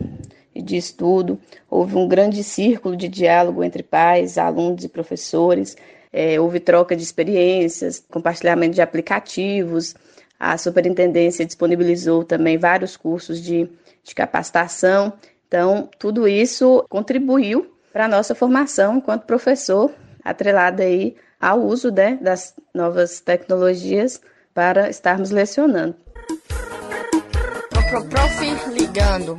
e 0.54 0.62
de 0.62 0.77
estudo, 0.77 1.39
houve 1.70 1.96
um 1.96 2.08
grande 2.08 2.44
círculo 2.44 2.96
de 2.96 3.10
diálogo 3.10 3.63
entre 3.63 3.84
pais, 3.84 4.38
alunos 4.38 4.84
e 4.84 4.88
professores, 4.88 5.75
é, 6.13 6.39
houve 6.39 6.62
troca 6.62 6.96
de 6.96 7.04
experiências, 7.04 8.01
compartilhamento 8.10 8.75
de 8.75 8.82
aplicativos, 8.82 9.96
a 10.39 10.58
superintendência 10.58 11.46
disponibilizou 11.46 12.24
também 12.24 12.58
vários 12.58 12.98
cursos 12.98 13.42
de, 13.42 13.70
de 14.04 14.15
capacitação. 14.15 15.13
Então, 15.48 15.89
tudo 15.98 16.27
isso 16.27 16.86
contribuiu 16.89 17.74
para 17.92 18.06
a 18.06 18.10
nossa 18.10 18.36
formação 18.36 18.98
enquanto 18.98 19.25
professor, 19.25 19.92
atrelada 20.24 20.84
aí 20.84 21.15
ao 21.39 21.62
uso 21.62 21.92
né, 21.92 22.18
das 22.22 22.54
novas 22.74 23.20
tecnologias 23.22 24.22
para 24.54 24.89
estarmos 24.89 25.32
lecionando. 25.32 25.96
Prof. 28.10 28.46
ligando. 28.74 29.38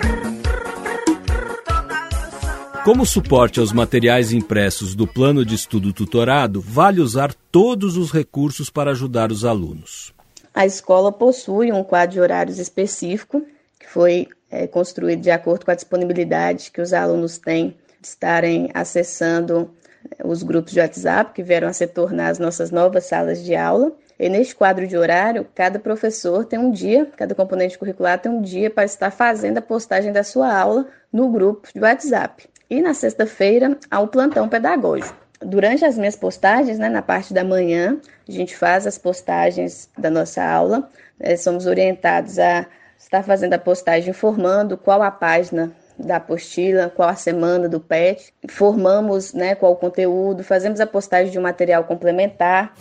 Como 2.84 3.04
suporte 3.04 3.58
aos 3.58 3.72
materiais 3.72 4.32
impressos 4.32 4.94
do 4.94 5.06
plano 5.06 5.44
de 5.44 5.56
estudo 5.56 5.92
tutorado, 5.92 6.60
vale 6.60 7.00
usar 7.00 7.34
todos 7.50 7.96
os 7.96 8.12
recursos 8.12 8.70
para 8.70 8.92
ajudar 8.92 9.32
os 9.32 9.44
alunos. 9.44 10.15
A 10.56 10.64
escola 10.64 11.12
possui 11.12 11.70
um 11.70 11.84
quadro 11.84 12.14
de 12.14 12.20
horários 12.20 12.58
específico, 12.58 13.44
que 13.78 13.86
foi 13.86 14.26
é, 14.50 14.66
construído 14.66 15.20
de 15.20 15.30
acordo 15.30 15.66
com 15.66 15.70
a 15.70 15.74
disponibilidade 15.74 16.70
que 16.70 16.80
os 16.80 16.94
alunos 16.94 17.36
têm 17.36 17.76
de 18.00 18.08
estarem 18.08 18.70
acessando 18.72 19.70
é, 20.18 20.26
os 20.26 20.42
grupos 20.42 20.72
de 20.72 20.80
WhatsApp, 20.80 21.34
que 21.34 21.42
vieram 21.42 21.68
a 21.68 21.74
se 21.74 21.86
tornar 21.86 22.28
as 22.28 22.38
nossas 22.38 22.70
novas 22.70 23.04
salas 23.04 23.44
de 23.44 23.54
aula. 23.54 23.92
E 24.18 24.30
neste 24.30 24.56
quadro 24.56 24.86
de 24.86 24.96
horário, 24.96 25.46
cada 25.54 25.78
professor 25.78 26.46
tem 26.46 26.58
um 26.58 26.70
dia, 26.70 27.04
cada 27.18 27.34
componente 27.34 27.78
curricular 27.78 28.18
tem 28.18 28.32
um 28.32 28.40
dia 28.40 28.70
para 28.70 28.86
estar 28.86 29.10
fazendo 29.10 29.58
a 29.58 29.62
postagem 29.62 30.10
da 30.10 30.24
sua 30.24 30.58
aula 30.58 30.86
no 31.12 31.28
grupo 31.28 31.68
de 31.74 31.78
WhatsApp. 31.78 32.48
E 32.70 32.80
na 32.80 32.94
sexta-feira, 32.94 33.76
há 33.90 34.00
o 34.00 34.08
plantão 34.08 34.48
pedagógico 34.48 35.25
durante 35.40 35.84
as 35.84 35.98
minhas 35.98 36.16
postagens, 36.16 36.78
né, 36.78 36.88
na 36.88 37.02
parte 37.02 37.34
da 37.34 37.44
manhã, 37.44 38.00
a 38.28 38.32
gente 38.32 38.56
faz 38.56 38.86
as 38.86 38.98
postagens 38.98 39.88
da 39.96 40.10
nossa 40.10 40.42
aula. 40.42 40.88
Né, 41.18 41.36
somos 41.36 41.66
orientados 41.66 42.38
a 42.38 42.66
estar 42.98 43.22
fazendo 43.22 43.54
a 43.54 43.58
postagem 43.58 44.10
informando 44.10 44.76
qual 44.76 45.02
a 45.02 45.10
página 45.10 45.72
da 45.98 46.16
apostila, 46.16 46.90
qual 46.94 47.08
a 47.08 47.14
semana 47.14 47.68
do 47.68 47.80
PET. 47.80 48.32
Informamos 48.42 49.32
né, 49.32 49.54
qual 49.54 49.72
o 49.72 49.76
conteúdo, 49.76 50.44
fazemos 50.44 50.80
a 50.80 50.86
postagem 50.86 51.32
de 51.32 51.38
um 51.38 51.42
material 51.42 51.84
complementar. 51.84 52.74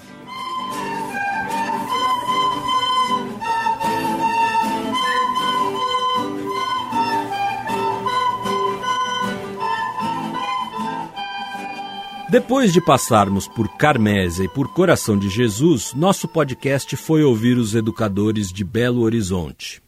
Depois 12.35 12.73
de 12.73 12.81
passarmos 12.81 13.47
por 13.47 13.77
Carmésia 13.77 14.43
e 14.43 14.49
por 14.49 14.73
Coração 14.73 15.17
de 15.17 15.29
Jesus, 15.29 15.93
nosso 15.93 16.27
podcast 16.27 16.93
foi 16.97 17.23
ouvir 17.23 17.57
os 17.57 17.73
educadores 17.73 18.51
de 18.51 18.61
Belo 18.61 19.03
Horizonte. 19.03 19.81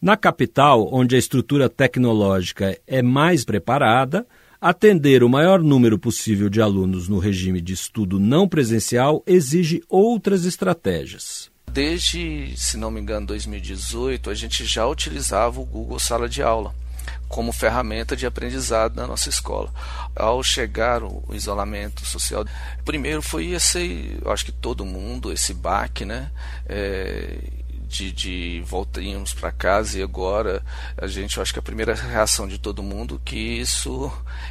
Na 0.00 0.16
capital, 0.16 0.88
onde 0.92 1.16
a 1.16 1.18
estrutura 1.18 1.68
tecnológica 1.68 2.78
é 2.86 3.02
mais 3.02 3.44
preparada, 3.44 4.24
atender 4.60 5.24
o 5.24 5.28
maior 5.28 5.60
número 5.64 5.98
possível 5.98 6.48
de 6.48 6.62
alunos 6.62 7.08
no 7.08 7.18
regime 7.18 7.60
de 7.60 7.72
estudo 7.72 8.20
não 8.20 8.46
presencial 8.46 9.20
exige 9.26 9.82
outras 9.88 10.44
estratégias. 10.44 11.50
Desde, 11.72 12.54
se 12.56 12.76
não 12.76 12.92
me 12.92 13.00
engano, 13.00 13.26
2018, 13.26 14.30
a 14.30 14.34
gente 14.34 14.64
já 14.64 14.86
utilizava 14.86 15.60
o 15.60 15.64
Google 15.64 15.98
Sala 15.98 16.28
de 16.28 16.40
Aula 16.40 16.72
como 17.28 17.52
ferramenta 17.52 18.16
de 18.16 18.26
aprendizado 18.26 18.96
na 18.96 19.06
nossa 19.06 19.28
escola. 19.28 19.72
Ao 20.16 20.42
chegar 20.42 21.02
o 21.02 21.24
isolamento 21.32 22.04
social, 22.04 22.44
primeiro 22.84 23.22
foi 23.22 23.52
esse, 23.52 24.18
acho 24.26 24.44
que 24.44 24.52
todo 24.52 24.84
mundo, 24.84 25.32
esse 25.32 25.54
baque, 25.54 26.04
né? 26.04 26.30
É, 26.66 27.38
de, 27.90 28.12
de 28.12 28.62
voltaríamos 28.64 29.34
para 29.34 29.50
casa 29.50 29.98
e 29.98 30.02
agora 30.02 30.62
a 30.96 31.08
gente, 31.08 31.40
acho 31.40 31.52
que 31.52 31.58
a 31.58 31.62
primeira 31.62 31.92
reação 31.92 32.46
de 32.46 32.56
todo 32.56 32.84
mundo 32.84 33.20
que 33.24 33.36
isso 33.36 34.10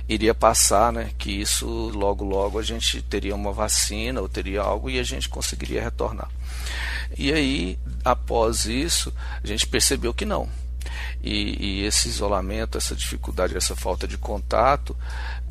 iria 0.09 0.35
passar, 0.35 0.91
né? 0.91 1.11
Que 1.17 1.31
isso 1.31 1.65
logo 1.65 2.25
logo 2.25 2.59
a 2.59 2.63
gente 2.63 3.01
teria 3.01 3.33
uma 3.33 3.53
vacina 3.53 4.19
ou 4.19 4.27
teria 4.27 4.61
algo 4.61 4.89
e 4.89 4.99
a 4.99 5.03
gente 5.03 5.29
conseguiria 5.29 5.81
retornar. 5.81 6.29
E 7.17 7.31
aí, 7.33 7.79
após 8.03 8.65
isso, 8.65 9.13
a 9.41 9.47
gente 9.47 9.65
percebeu 9.65 10.13
que 10.13 10.25
não 10.25 10.49
e, 11.23 11.81
e 11.81 11.85
esse 11.85 12.07
isolamento, 12.07 12.77
essa 12.77 12.95
dificuldade, 12.95 13.57
essa 13.57 13.75
falta 13.75 14.07
de 14.07 14.17
contato, 14.17 14.95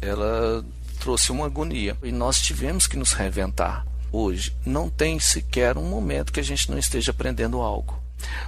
ela 0.00 0.64
trouxe 0.98 1.32
uma 1.32 1.46
agonia. 1.46 1.96
E 2.02 2.12
nós 2.12 2.40
tivemos 2.40 2.86
que 2.86 2.96
nos 2.96 3.12
reinventar. 3.12 3.86
Hoje 4.10 4.56
não 4.64 4.88
tem 4.88 5.20
sequer 5.20 5.76
um 5.76 5.84
momento 5.84 6.32
que 6.32 6.40
a 6.40 6.44
gente 6.44 6.70
não 6.70 6.78
esteja 6.78 7.10
aprendendo 7.10 7.60
algo. 7.60 7.98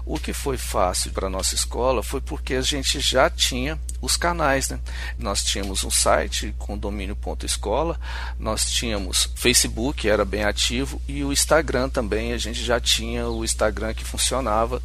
O 0.05 0.19
que 0.19 0.33
foi 0.33 0.57
fácil 0.57 1.13
para 1.13 1.29
a 1.29 1.31
nossa 1.31 1.55
escola 1.55 2.03
foi 2.03 2.21
porque 2.21 2.55
a 2.55 2.61
gente 2.61 2.99
já 3.01 3.31
tinha 3.31 3.79
os 4.01 4.17
canais. 4.17 4.69
Né? 4.69 4.81
Nós 5.19 5.45
tínhamos 5.45 5.85
um 5.85 5.91
site 5.91 6.55
com 6.59 6.77
domínio.escola, 6.77 8.01
nós 8.39 8.71
tínhamos 8.71 9.31
Facebook, 9.37 10.09
era 10.09 10.25
bem 10.25 10.45
ativo, 10.45 11.01
e 11.07 11.23
o 11.23 11.33
Instagram 11.33 11.89
também, 11.89 12.33
a 12.33 12.39
gente 12.39 12.63
já 12.65 12.81
tinha 12.81 13.29
o 13.29 13.45
Instagram 13.45 13.95
que 13.95 14.05
funcionava 14.05 14.83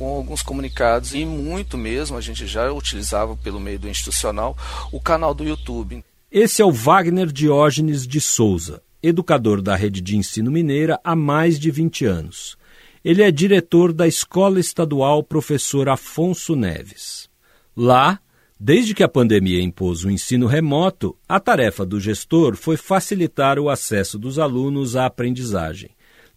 com 0.00 0.16
alguns 0.16 0.40
comunicados 0.40 1.14
e 1.14 1.26
muito 1.26 1.76
mesmo 1.76 2.16
a 2.16 2.22
gente 2.22 2.46
já 2.46 2.72
utilizava 2.72 3.36
pelo 3.36 3.60
meio 3.60 3.78
do 3.78 3.86
institucional 3.86 4.56
o 4.90 4.98
canal 4.98 5.34
do 5.34 5.44
YouTube. 5.44 6.02
Esse 6.32 6.62
é 6.62 6.64
o 6.64 6.72
Wagner 6.72 7.26
Diógenes 7.26 8.06
de 8.06 8.18
Souza, 8.18 8.82
educador 9.02 9.60
da 9.60 9.76
rede 9.76 10.00
de 10.00 10.16
ensino 10.16 10.50
mineira 10.50 10.98
há 11.04 11.14
mais 11.14 11.60
de 11.60 11.70
20 11.70 12.06
anos. 12.06 12.56
Ele 13.04 13.22
é 13.22 13.30
diretor 13.30 13.92
da 13.92 14.08
Escola 14.08 14.58
Estadual 14.58 15.22
Professor 15.22 15.86
Afonso 15.90 16.56
Neves. 16.56 17.28
Lá, 17.76 18.18
desde 18.58 18.94
que 18.94 19.02
a 19.02 19.08
pandemia 19.08 19.62
impôs 19.62 20.02
o 20.02 20.10
ensino 20.10 20.46
remoto, 20.46 21.14
a 21.28 21.38
tarefa 21.38 21.84
do 21.84 22.00
gestor 22.00 22.56
foi 22.56 22.78
facilitar 22.78 23.58
o 23.58 23.68
acesso 23.68 24.18
dos 24.18 24.38
alunos 24.38 24.96
à 24.96 25.04
aprendizagem, 25.04 25.90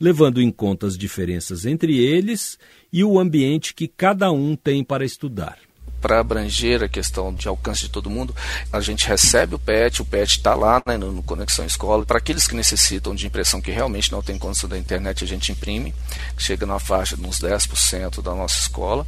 levando 0.03 0.41
em 0.41 0.51
conta 0.51 0.85
as 0.85 0.97
diferenças 0.97 1.65
entre 1.65 1.97
eles 1.97 2.59
e 2.91 3.05
o 3.05 3.17
ambiente 3.17 3.73
que 3.73 3.87
cada 3.87 4.29
um 4.33 4.53
tem 4.53 4.83
para 4.83 5.05
estudar 5.05 5.57
para 6.01 6.19
abranger 6.19 6.83
a 6.83 6.89
questão 6.89 7.33
de 7.33 7.47
alcance 7.47 7.83
de 7.83 7.89
todo 7.89 8.09
mundo, 8.09 8.35
a 8.73 8.81
gente 8.81 9.07
recebe 9.07 9.55
o 9.55 9.59
PET, 9.59 10.01
o 10.01 10.05
PET 10.05 10.39
está 10.39 10.53
lá 10.53 10.83
né, 10.85 10.97
no 10.97 11.23
Conexão 11.23 11.65
Escola. 11.65 12.05
Para 12.05 12.17
aqueles 12.17 12.45
que 12.45 12.53
necessitam 12.53 13.15
de 13.15 13.25
impressão 13.25 13.61
que 13.61 13.71
realmente 13.71 14.11
não 14.11 14.21
tem 14.21 14.37
condição 14.37 14.67
da 14.69 14.77
internet, 14.77 15.23
a 15.23 15.27
gente 15.27 15.53
imprime, 15.53 15.95
chega 16.37 16.65
na 16.65 16.77
faixa 16.77 17.15
de 17.15 17.25
uns 17.25 17.39
10% 17.39 18.21
da 18.21 18.35
nossa 18.35 18.59
escola, 18.59 19.07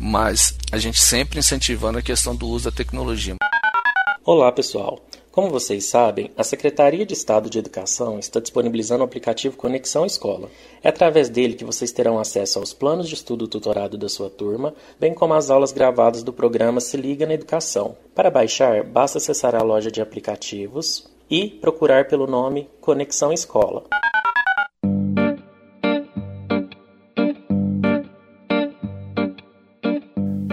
mas 0.00 0.56
a 0.72 0.78
gente 0.78 1.00
sempre 1.00 1.38
incentivando 1.38 1.98
a 1.98 2.02
questão 2.02 2.34
do 2.34 2.48
uso 2.48 2.64
da 2.64 2.76
tecnologia. 2.76 3.36
Olá, 4.24 4.50
pessoal. 4.50 5.00
Como 5.32 5.48
vocês 5.48 5.86
sabem, 5.86 6.30
a 6.36 6.44
Secretaria 6.44 7.06
de 7.06 7.14
Estado 7.14 7.48
de 7.48 7.58
Educação 7.58 8.18
está 8.18 8.38
disponibilizando 8.38 9.00
o 9.00 9.06
aplicativo 9.06 9.56
Conexão 9.56 10.04
Escola. 10.04 10.50
É 10.82 10.90
através 10.90 11.30
dele 11.30 11.54
que 11.54 11.64
vocês 11.64 11.90
terão 11.90 12.18
acesso 12.18 12.58
aos 12.58 12.74
planos 12.74 13.08
de 13.08 13.14
estudo 13.14 13.48
tutorado 13.48 13.96
da 13.96 14.10
sua 14.10 14.28
turma, 14.28 14.74
bem 15.00 15.14
como 15.14 15.32
às 15.32 15.48
aulas 15.48 15.72
gravadas 15.72 16.22
do 16.22 16.34
programa 16.34 16.82
Se 16.82 16.98
Liga 16.98 17.24
na 17.26 17.32
Educação. 17.32 17.96
Para 18.14 18.30
baixar, 18.30 18.84
basta 18.84 19.16
acessar 19.16 19.54
a 19.54 19.62
loja 19.62 19.90
de 19.90 20.02
aplicativos 20.02 21.08
e 21.30 21.48
procurar 21.48 22.08
pelo 22.08 22.26
nome 22.26 22.68
Conexão 22.78 23.32
Escola. 23.32 23.84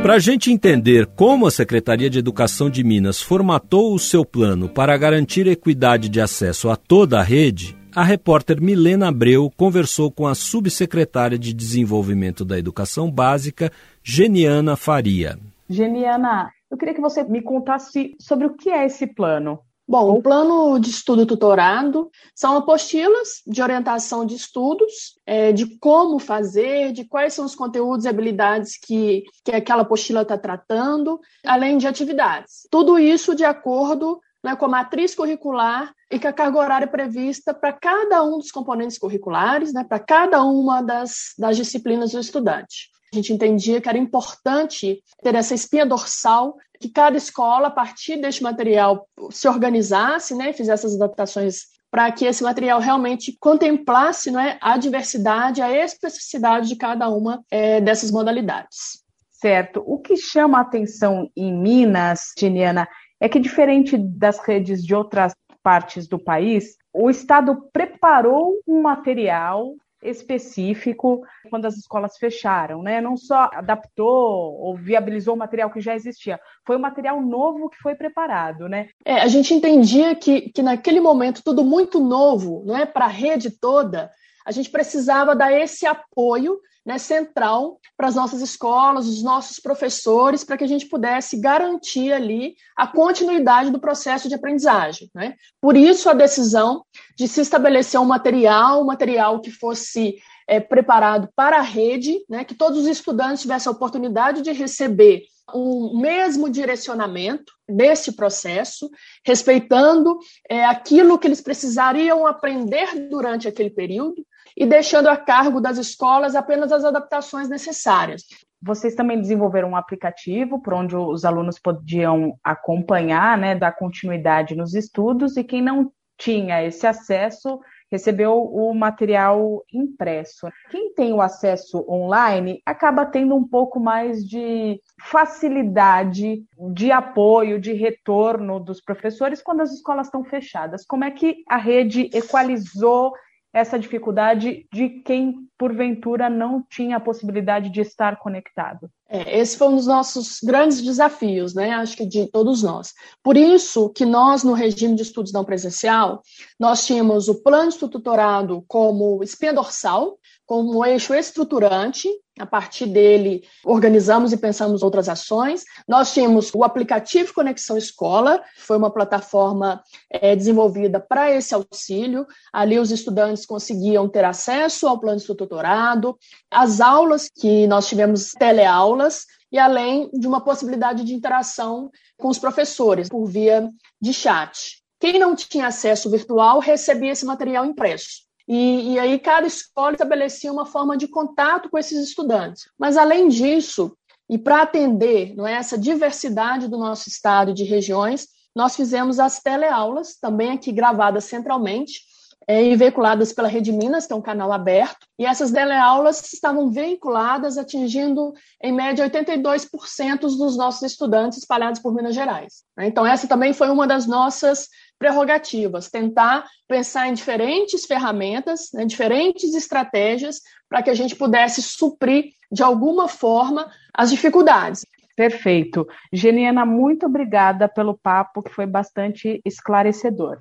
Para 0.09 0.15
a 0.15 0.19
gente 0.19 0.51
entender 0.51 1.05
como 1.05 1.45
a 1.45 1.51
Secretaria 1.51 2.09
de 2.09 2.17
Educação 2.17 2.67
de 2.67 2.83
Minas 2.83 3.21
formatou 3.21 3.93
o 3.93 3.99
seu 3.99 4.25
plano 4.25 4.67
para 4.67 4.97
garantir 4.97 5.45
equidade 5.45 6.09
de 6.09 6.19
acesso 6.19 6.67
a 6.71 6.75
toda 6.75 7.19
a 7.19 7.21
rede, 7.21 7.77
a 7.95 8.03
repórter 8.03 8.59
Milena 8.59 9.09
Abreu 9.09 9.51
conversou 9.55 10.11
com 10.11 10.25
a 10.25 10.33
subsecretária 10.33 11.37
de 11.37 11.53
Desenvolvimento 11.53 12.43
da 12.43 12.57
Educação 12.57 13.11
Básica, 13.11 13.71
Geniana 14.01 14.75
Faria. 14.75 15.37
Geniana, 15.69 16.49
eu 16.71 16.75
queria 16.75 16.95
que 16.95 17.01
você 17.01 17.23
me 17.23 17.43
contasse 17.43 18.15
sobre 18.19 18.47
o 18.47 18.55
que 18.55 18.71
é 18.71 18.87
esse 18.87 19.05
plano. 19.05 19.59
Bom, 19.89 20.15
o 20.15 20.21
plano 20.21 20.77
de 20.77 20.91
estudo 20.91 21.25
tutorado 21.25 22.11
são 22.35 22.55
apostilas 22.55 23.41
de 23.47 23.59
orientação 23.59 24.23
de 24.23 24.35
estudos, 24.35 25.19
é, 25.25 25.51
de 25.51 25.79
como 25.79 26.19
fazer, 26.19 26.91
de 26.91 27.05
quais 27.05 27.33
são 27.33 27.43
os 27.43 27.55
conteúdos 27.55 28.05
e 28.05 28.07
habilidades 28.07 28.77
que, 28.77 29.23
que 29.43 29.51
aquela 29.51 29.81
apostila 29.81 30.21
está 30.21 30.37
tratando, 30.37 31.19
além 31.43 31.79
de 31.79 31.87
atividades. 31.87 32.67
Tudo 32.69 32.99
isso 32.99 33.33
de 33.33 33.43
acordo 33.43 34.19
né, 34.43 34.55
com 34.55 34.65
a 34.65 34.69
matriz 34.69 35.15
curricular 35.15 35.91
e 36.11 36.19
com 36.19 36.27
a 36.27 36.33
carga 36.33 36.59
horária 36.59 36.87
prevista 36.87 37.51
para 37.51 37.73
cada 37.73 38.23
um 38.23 38.37
dos 38.37 38.51
componentes 38.51 38.99
curriculares, 38.99 39.73
né, 39.73 39.83
para 39.83 39.97
cada 39.97 40.43
uma 40.43 40.83
das, 40.83 41.33
das 41.35 41.57
disciplinas 41.57 42.11
do 42.11 42.19
estudante. 42.19 42.91
A 43.11 43.15
gente 43.15 43.33
entendia 43.33 43.81
que 43.81 43.89
era 43.89 43.97
importante 43.97 45.01
ter 45.23 45.35
essa 45.35 45.55
espinha 45.55 45.85
dorsal, 45.85 46.55
que 46.79 46.89
cada 46.89 47.17
escola, 47.17 47.67
a 47.67 47.71
partir 47.71 48.17
deste 48.17 48.43
material, 48.43 49.07
se 49.31 49.47
organizasse, 49.47 50.35
né, 50.35 50.53
fizesse 50.53 50.85
essas 50.85 50.95
adaptações 50.95 51.63
para 51.91 52.11
que 52.11 52.25
esse 52.25 52.43
material 52.43 52.79
realmente 52.79 53.35
contemplasse 53.39 54.29
né, 54.29 54.57
a 54.61 54.77
diversidade, 54.77 55.61
a 55.61 55.71
especificidade 55.71 56.69
de 56.69 56.75
cada 56.75 57.09
uma 57.09 57.43
é, 57.49 57.81
dessas 57.81 58.11
modalidades. 58.11 59.03
Certo. 59.31 59.83
O 59.85 59.97
que 59.97 60.15
chama 60.15 60.59
a 60.59 60.61
atenção 60.61 61.29
em 61.35 61.51
Minas, 61.51 62.33
Geniana, 62.37 62.87
é 63.19 63.27
que 63.27 63.39
diferente 63.39 63.97
das 63.97 64.37
redes 64.39 64.83
de 64.83 64.93
outras 64.93 65.33
partes 65.63 66.07
do 66.07 66.19
país, 66.19 66.75
o 66.93 67.09
Estado 67.09 67.69
preparou 67.73 68.59
um 68.67 68.81
material 68.81 69.73
específico 70.01 71.21
quando 71.49 71.65
as 71.65 71.77
escolas 71.77 72.17
fecharam, 72.17 72.81
né? 72.81 73.01
Não 73.01 73.17
só 73.17 73.49
adaptou 73.53 74.53
ou 74.59 74.75
viabilizou 74.75 75.35
o 75.35 75.37
material 75.37 75.69
que 75.69 75.81
já 75.81 75.95
existia, 75.95 76.39
foi 76.65 76.77
um 76.77 76.81
material 76.81 77.21
novo 77.21 77.69
que 77.69 77.77
foi 77.77 77.95
preparado, 77.95 78.69
né? 78.69 78.89
É, 79.03 79.19
a 79.19 79.27
gente 79.27 79.53
entendia 79.53 80.15
que, 80.15 80.49
que 80.51 80.61
naquele 80.61 80.99
momento 80.99 81.43
tudo 81.43 81.63
muito 81.63 81.99
novo, 81.99 82.63
não 82.65 82.77
é 82.77 82.85
para 82.85 83.05
a 83.05 83.09
rede 83.09 83.51
toda, 83.51 84.09
a 84.45 84.51
gente 84.51 84.69
precisava 84.69 85.35
dar 85.35 85.51
esse 85.51 85.85
apoio 85.85 86.59
né, 86.89 86.97
central 86.97 87.79
para 87.95 88.07
as 88.07 88.15
nossas 88.15 88.41
escolas, 88.41 89.07
os 89.07 89.21
nossos 89.21 89.59
professores, 89.59 90.43
para 90.43 90.57
que 90.57 90.63
a 90.63 90.67
gente 90.67 90.87
pudesse 90.87 91.39
garantir 91.39 92.11
ali 92.11 92.55
a 92.75 92.87
continuidade 92.87 93.69
do 93.69 93.79
processo 93.79 94.27
de 94.27 94.33
aprendizagem. 94.33 95.07
Né? 95.13 95.35
Por 95.61 95.77
isso, 95.77 96.09
a 96.09 96.13
decisão 96.13 96.83
de 97.15 97.27
se 97.27 97.41
estabelecer 97.41 97.99
um 97.99 98.05
material, 98.05 98.81
um 98.81 98.87
material 98.87 99.39
que 99.39 99.51
fosse 99.51 100.15
é, 100.47 100.59
preparado 100.59 101.29
para 101.35 101.59
a 101.59 101.61
rede, 101.61 102.25
né, 102.27 102.43
que 102.43 102.55
todos 102.55 102.79
os 102.79 102.87
estudantes 102.87 103.43
tivessem 103.43 103.69
a 103.69 103.75
oportunidade 103.75 104.41
de 104.41 104.51
receber 104.51 105.21
um 105.53 105.99
mesmo 105.99 106.49
direcionamento 106.49 107.53
desse 107.67 108.13
processo, 108.13 108.89
respeitando 109.23 110.17
é, 110.49 110.65
aquilo 110.65 111.19
que 111.19 111.27
eles 111.27 111.41
precisariam 111.41 112.25
aprender 112.25 113.09
durante 113.09 113.47
aquele 113.47 113.69
período, 113.69 114.25
e 114.55 114.65
deixando 114.65 115.07
a 115.07 115.17
cargo 115.17 115.59
das 115.59 115.77
escolas 115.77 116.35
apenas 116.35 116.71
as 116.71 116.83
adaptações 116.83 117.49
necessárias. 117.49 118.23
Vocês 118.61 118.93
também 118.95 119.19
desenvolveram 119.19 119.69
um 119.69 119.75
aplicativo 119.75 120.61
por 120.61 120.73
onde 120.73 120.95
os 120.95 121.23
alunos 121.23 121.57
podiam 121.57 122.37
acompanhar, 122.43 123.37
né, 123.37 123.55
dar 123.55 123.71
continuidade 123.71 124.55
nos 124.55 124.73
estudos, 124.73 125.37
e 125.37 125.43
quem 125.43 125.61
não 125.61 125.91
tinha 126.17 126.61
esse 126.63 126.85
acesso 126.85 127.59
recebeu 127.91 128.43
o 128.43 128.73
material 128.73 129.63
impresso. 129.73 130.47
Quem 130.69 130.93
tem 130.93 131.11
o 131.11 131.21
acesso 131.21 131.83
online 131.89 132.61
acaba 132.65 133.05
tendo 133.05 133.35
um 133.35 133.47
pouco 133.47 133.79
mais 133.79 134.23
de 134.23 134.79
facilidade 135.01 136.43
de 136.73 136.91
apoio, 136.91 137.59
de 137.59 137.73
retorno 137.73 138.59
dos 138.59 138.79
professores 138.81 139.41
quando 139.41 139.61
as 139.61 139.71
escolas 139.71 140.07
estão 140.07 140.23
fechadas. 140.23 140.85
Como 140.85 141.03
é 141.03 141.09
que 141.09 141.37
a 141.47 141.57
rede 141.57 142.09
equalizou 142.13 143.13
essa 143.51 143.79
dificuldade 143.79 144.67
de 144.71 144.89
quem, 144.89 145.47
porventura, 145.57 146.29
não 146.29 146.63
tinha 146.69 146.97
a 146.97 146.99
possibilidade 146.99 147.69
de 147.69 147.81
estar 147.81 148.17
conectado? 148.17 148.89
É, 149.09 149.39
esse 149.39 149.57
foi 149.57 149.69
um 149.69 149.75
dos 149.75 149.87
nossos 149.87 150.39
grandes 150.43 150.81
desafios, 150.81 151.55
né? 151.55 151.71
Acho 151.71 151.97
que 151.97 152.05
de 152.05 152.27
todos 152.27 152.61
nós. 152.61 152.93
Por 153.23 153.35
isso 153.35 153.89
que 153.89 154.05
nós, 154.05 154.43
no 154.43 154.53
regime 154.53 154.95
de 154.95 155.01
estudos 155.01 155.33
não 155.33 155.43
presencial, 155.43 156.21
nós 156.59 156.85
tínhamos 156.85 157.27
o 157.27 157.41
plano 157.41 157.71
de 157.71 157.79
tutorado 157.79 158.63
como 158.67 159.23
espinha 159.23 159.51
dorsal, 159.51 160.18
como 160.49 160.83
eixo 160.83 161.13
estruturante, 161.13 162.09
a 162.39 162.45
partir 162.45 162.87
dele, 162.87 163.43
organizamos 163.63 164.33
e 164.33 164.37
pensamos 164.37 164.81
outras 164.81 165.07
ações. 165.07 165.63
Nós 165.87 166.11
tínhamos 166.11 166.51
o 166.55 166.63
aplicativo 166.63 167.35
Conexão 167.35 167.77
Escola, 167.77 168.41
foi 168.57 168.75
uma 168.75 168.91
plataforma 168.91 169.79
é, 170.09 170.35
desenvolvida 170.35 170.99
para 170.99 171.29
esse 171.29 171.53
auxílio. 171.53 172.25
Ali, 172.51 172.79
os 172.79 172.89
estudantes 172.89 173.45
conseguiam 173.45 174.09
ter 174.09 174.25
acesso 174.25 174.87
ao 174.87 174.99
plano 174.99 175.19
de 175.19 175.27
tutorado, 175.27 176.17
as 176.49 176.81
aulas 176.81 177.29
que 177.29 177.67
nós 177.67 177.87
tivemos 177.87 178.31
teleaulas, 178.31 179.27
e 179.51 179.59
além 179.59 180.09
de 180.11 180.27
uma 180.27 180.43
possibilidade 180.43 181.03
de 181.03 181.13
interação 181.13 181.91
com 182.17 182.27
os 182.27 182.39
professores 182.39 183.07
por 183.07 183.23
via 183.27 183.69
de 184.01 184.15
chat. 184.15 184.81
Quem 184.99 185.19
não 185.19 185.35
tinha 185.35 185.67
acesso 185.67 186.09
virtual 186.09 186.59
recebia 186.59 187.11
esse 187.11 187.23
material 187.23 187.65
impresso. 187.65 188.28
E, 188.49 188.93
e 188.93 188.99
aí 188.99 189.19
cada 189.19 189.45
escola 189.45 189.91
estabelecia 189.91 190.51
uma 190.51 190.65
forma 190.65 190.97
de 190.97 191.07
contato 191.07 191.69
com 191.69 191.77
esses 191.77 191.99
estudantes. 191.99 192.63
Mas, 192.79 192.97
além 192.97 193.27
disso, 193.27 193.95
e 194.27 194.39
para 194.39 194.63
atender 194.63 195.35
não 195.35 195.45
é, 195.45 195.53
essa 195.53 195.77
diversidade 195.77 196.67
do 196.67 196.77
nosso 196.77 197.07
estado 197.07 197.51
e 197.51 197.53
de 197.53 197.63
regiões, 197.63 198.27
nós 198.55 198.75
fizemos 198.75 199.19
as 199.19 199.39
teleaulas, 199.39 200.15
também 200.19 200.51
aqui 200.51 200.71
gravadas 200.71 201.25
centralmente, 201.25 202.01
é, 202.47 202.63
e 202.63 202.75
veiculadas 202.75 203.31
pela 203.31 203.47
Rede 203.47 203.71
Minas, 203.71 204.07
que 204.07 204.13
é 204.13 204.15
um 204.15 204.21
canal 204.21 204.51
aberto, 204.51 205.05
e 205.19 205.25
essas 205.27 205.51
teleaulas 205.51 206.33
estavam 206.33 206.71
veiculadas, 206.71 207.59
atingindo, 207.59 208.33
em 208.63 208.71
média, 208.71 209.07
82% 209.07 210.21
dos 210.21 210.57
nossos 210.57 210.81
estudantes 210.81 211.37
espalhados 211.37 211.79
por 211.79 211.93
Minas 211.93 212.15
Gerais. 212.15 212.63
Né? 212.75 212.87
Então, 212.87 213.05
essa 213.05 213.27
também 213.27 213.53
foi 213.53 213.69
uma 213.69 213.85
das 213.85 214.07
nossas 214.07 214.67
prerrogativas, 214.99 215.89
tentar 215.89 216.45
pensar 216.67 217.07
em 217.07 217.13
diferentes 217.13 217.85
ferramentas, 217.85 218.69
né, 218.73 218.85
diferentes 218.85 219.55
estratégias, 219.55 220.41
para 220.67 220.83
que 220.83 220.89
a 220.89 220.93
gente 220.93 221.15
pudesse 221.15 221.61
suprir, 221.61 222.25
de 222.51 222.61
alguma 222.61 223.07
forma, 223.07 223.71
as 223.93 224.11
dificuldades. 224.11 224.85
Perfeito. 225.15 225.87
Geniana, 226.13 226.65
muito 226.65 227.05
obrigada 227.05 227.67
pelo 227.67 227.97
papo, 227.97 228.43
que 228.43 228.53
foi 228.53 228.65
bastante 228.65 229.41
esclarecedor. 229.43 230.39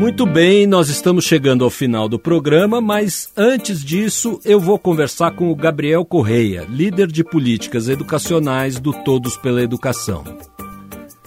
Muito 0.00 0.24
bem, 0.24 0.66
nós 0.66 0.88
estamos 0.88 1.26
chegando 1.26 1.62
ao 1.62 1.68
final 1.68 2.08
do 2.08 2.18
programa, 2.18 2.80
mas 2.80 3.30
antes 3.36 3.84
disso 3.84 4.40
eu 4.46 4.58
vou 4.58 4.78
conversar 4.78 5.32
com 5.32 5.52
o 5.52 5.54
Gabriel 5.54 6.06
Correia, 6.06 6.66
líder 6.70 7.06
de 7.08 7.22
políticas 7.22 7.86
educacionais 7.86 8.80
do 8.80 8.94
Todos 8.94 9.36
pela 9.36 9.60
Educação. 9.60 10.24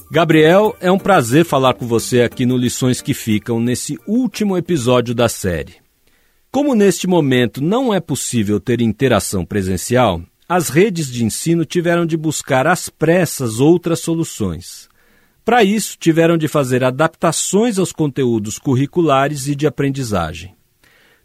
Gabriel, 0.09 0.75
é 0.81 0.91
um 0.91 0.97
prazer 0.97 1.45
falar 1.45 1.75
com 1.75 1.85
você 1.85 2.23
aqui 2.23 2.47
no 2.47 2.57
Lições 2.57 2.99
que 2.99 3.13
Ficam, 3.13 3.59
nesse 3.59 3.95
último 4.07 4.57
episódio 4.57 5.13
da 5.13 5.29
série. 5.29 5.75
Como 6.51 6.73
neste 6.73 7.05
momento 7.05 7.63
não 7.63 7.93
é 7.93 7.99
possível 7.99 8.59
ter 8.59 8.81
interação 8.81 9.45
presencial, 9.45 10.19
as 10.49 10.69
redes 10.69 11.11
de 11.11 11.23
ensino 11.23 11.63
tiveram 11.63 12.07
de 12.07 12.17
buscar 12.17 12.65
às 12.65 12.89
pressas 12.89 13.59
outras 13.59 13.99
soluções. 13.99 14.91
Para 15.45 15.63
isso, 15.63 15.97
tiveram 15.99 16.37
de 16.37 16.47
fazer 16.47 16.83
adaptações 16.83 17.77
aos 17.77 17.91
conteúdos 17.91 18.57
curriculares 18.57 19.47
e 19.47 19.55
de 19.55 19.67
aprendizagem. 19.67 20.55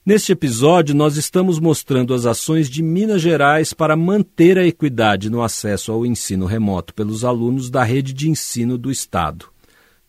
Neste 0.05 0.33
episódio, 0.33 0.95
nós 0.95 1.17
estamos 1.17 1.61
mostrando 1.61 2.15
as 2.15 2.27
ações 2.27 2.69
de 2.69 2.83
Minas 2.83 3.21
Gerais 3.21 3.73
para 3.73 3.95
manter 3.95 4.59
a 4.59 4.67
equidade 4.67 5.31
no 5.31 5.43
acesso 5.43 5.93
ao 5.93 6.05
ensino 6.05 6.47
remoto 6.47 6.95
pelos 6.95 7.25
alunos 7.25 7.71
da 7.71 7.85
rede 7.85 8.13
de 8.13 8.29
ensino 8.29 8.77
do 8.77 8.91
Estado. 8.91 9.47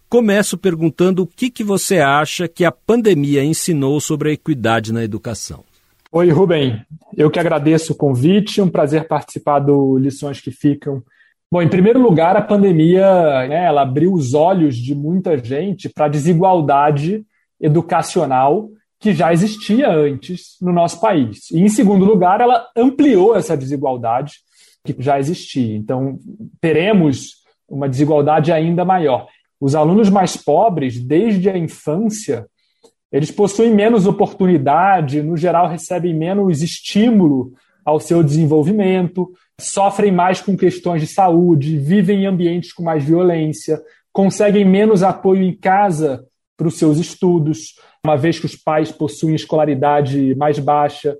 Começo 0.09 0.57
perguntando 0.57 1.21
o 1.21 1.27
que, 1.27 1.51
que 1.51 1.63
você 1.63 1.99
acha 1.99 2.47
que 2.47 2.65
a 2.65 2.71
pandemia 2.71 3.43
ensinou 3.43 3.99
sobre 3.99 4.29
a 4.29 4.33
equidade 4.33 4.91
na 4.91 5.03
educação. 5.03 5.63
Oi, 6.11 6.31
Rubem. 6.31 6.81
Eu 7.15 7.29
que 7.29 7.39
agradeço 7.39 7.93
o 7.93 7.95
convite, 7.95 8.59
um 8.59 8.69
prazer 8.69 9.07
participar 9.07 9.59
do 9.59 9.99
Lições 9.99 10.41
que 10.41 10.49
Ficam. 10.49 11.03
Bom, 11.51 11.63
em 11.63 11.67
primeiro 11.67 11.99
lugar, 11.99 12.37
a 12.37 12.43
pandemia 12.43 13.47
né, 13.47 13.65
ela 13.65 13.81
abriu 13.81 14.13
os 14.13 14.35
olhos 14.35 14.75
de 14.75 14.93
muita 14.93 15.35
gente 15.35 15.89
para 15.89 16.05
a 16.05 16.09
desigualdade 16.09 17.25
educacional 17.59 18.69
que 18.99 19.13
já 19.13 19.33
existia 19.33 19.89
antes 19.89 20.57
no 20.61 20.71
nosso 20.71 21.01
país. 21.01 21.49
E, 21.49 21.59
em 21.59 21.67
segundo 21.67 22.05
lugar, 22.05 22.39
ela 22.39 22.67
ampliou 22.75 23.35
essa 23.35 23.57
desigualdade 23.57 24.35
que 24.83 24.95
já 24.99 25.17
existia. 25.17 25.75
Então, 25.75 26.19
teremos 26.61 27.37
uma 27.67 27.89
desigualdade 27.89 28.51
ainda 28.51 28.85
maior. 28.85 29.27
Os 29.59 29.73
alunos 29.73 30.09
mais 30.09 30.37
pobres, 30.37 30.99
desde 30.99 31.49
a 31.49 31.57
infância, 31.57 32.45
eles 33.11 33.31
possuem 33.31 33.73
menos 33.73 34.05
oportunidade, 34.05 35.23
no 35.23 35.35
geral, 35.35 35.67
recebem 35.67 36.13
menos 36.13 36.61
estímulo 36.61 37.53
ao 37.83 37.99
seu 37.99 38.23
desenvolvimento, 38.23 39.31
sofrem 39.59 40.11
mais 40.11 40.41
com 40.41 40.55
questões 40.55 41.01
de 41.01 41.07
saúde, 41.07 41.77
vivem 41.77 42.23
em 42.23 42.25
ambientes 42.25 42.73
com 42.73 42.83
mais 42.83 43.03
violência, 43.03 43.81
conseguem 44.11 44.65
menos 44.65 45.03
apoio 45.03 45.43
em 45.43 45.55
casa 45.55 46.25
para 46.57 46.67
os 46.67 46.77
seus 46.77 46.97
estudos, 46.97 47.75
uma 48.05 48.17
vez 48.17 48.39
que 48.39 48.45
os 48.45 48.55
pais 48.55 48.91
possuem 48.91 49.35
escolaridade 49.35 50.35
mais 50.35 50.59
baixa. 50.59 51.15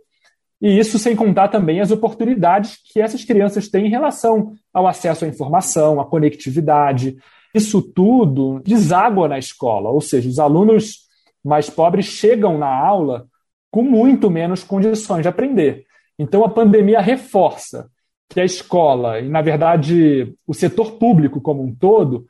E 0.61 0.77
isso 0.77 0.99
sem 0.99 1.15
contar 1.15 1.47
também 1.47 1.79
as 1.79 1.91
oportunidades 1.91 2.77
que 2.91 2.99
essas 2.99 3.23
crianças 3.23 3.69
têm 3.69 3.87
em 3.87 3.89
relação 3.89 4.53
ao 4.73 4.85
acesso 4.85 5.23
à 5.23 5.27
informação, 5.27 5.99
à 6.01 6.05
conectividade, 6.05 7.17
isso 7.53 7.81
tudo 7.81 8.61
deságua 8.63 9.27
na 9.27 9.39
escola, 9.39 9.89
ou 9.89 10.01
seja, 10.01 10.29
os 10.29 10.39
alunos 10.39 11.07
mais 11.43 11.69
pobres 11.69 12.05
chegam 12.05 12.57
na 12.57 12.67
aula 12.67 13.25
com 13.71 13.83
muito 13.83 14.29
menos 14.29 14.63
condições 14.63 15.23
de 15.23 15.27
aprender. 15.27 15.85
Então 16.19 16.43
a 16.43 16.49
pandemia 16.49 16.99
reforça 16.99 17.89
que 18.29 18.41
a 18.41 18.45
escola, 18.45 19.19
e 19.19 19.29
na 19.29 19.41
verdade 19.41 20.35
o 20.45 20.53
setor 20.53 20.91
público 20.97 21.41
como 21.41 21.63
um 21.63 21.73
todo, 21.73 22.27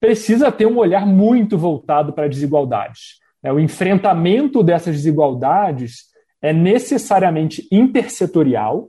precisa 0.00 0.50
ter 0.50 0.66
um 0.66 0.78
olhar 0.78 1.06
muito 1.06 1.56
voltado 1.56 2.12
para 2.12 2.28
desigualdades. 2.28 3.20
É, 3.42 3.52
o 3.52 3.60
enfrentamento 3.60 4.62
dessas 4.62 4.96
desigualdades 4.96 6.06
é 6.42 6.52
necessariamente 6.52 7.68
intersetorial, 7.70 8.88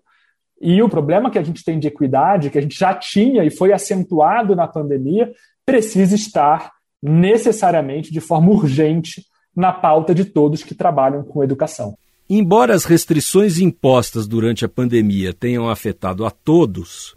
e 0.60 0.81
o 0.81 0.89
problema 0.89 1.29
que 1.29 1.38
a 1.38 1.43
gente 1.43 1.63
tem 1.63 1.77
de 1.77 1.88
equidade, 1.88 2.49
que 2.49 2.57
a 2.57 2.62
gente 2.62 2.77
já 2.77 2.93
tinha 2.93 3.43
e 3.43 3.51
foi 3.51 3.71
acentuado 3.71 4.55
na 4.55 4.67
pandemia, 4.67 5.31
precisa 5.65 6.15
estar 6.15 6.71
necessariamente, 7.01 8.12
de 8.12 8.19
forma 8.19 8.49
urgente, 8.49 9.23
na 9.55 9.71
pauta 9.71 10.15
de 10.15 10.25
todos 10.25 10.63
que 10.63 10.73
trabalham 10.73 11.23
com 11.23 11.43
educação. 11.43 11.95
Embora 12.29 12.75
as 12.75 12.83
restrições 12.83 13.57
impostas 13.57 14.27
durante 14.27 14.65
a 14.65 14.69
pandemia 14.69 15.33
tenham 15.33 15.69
afetado 15.69 16.25
a 16.25 16.31
todos, 16.31 17.15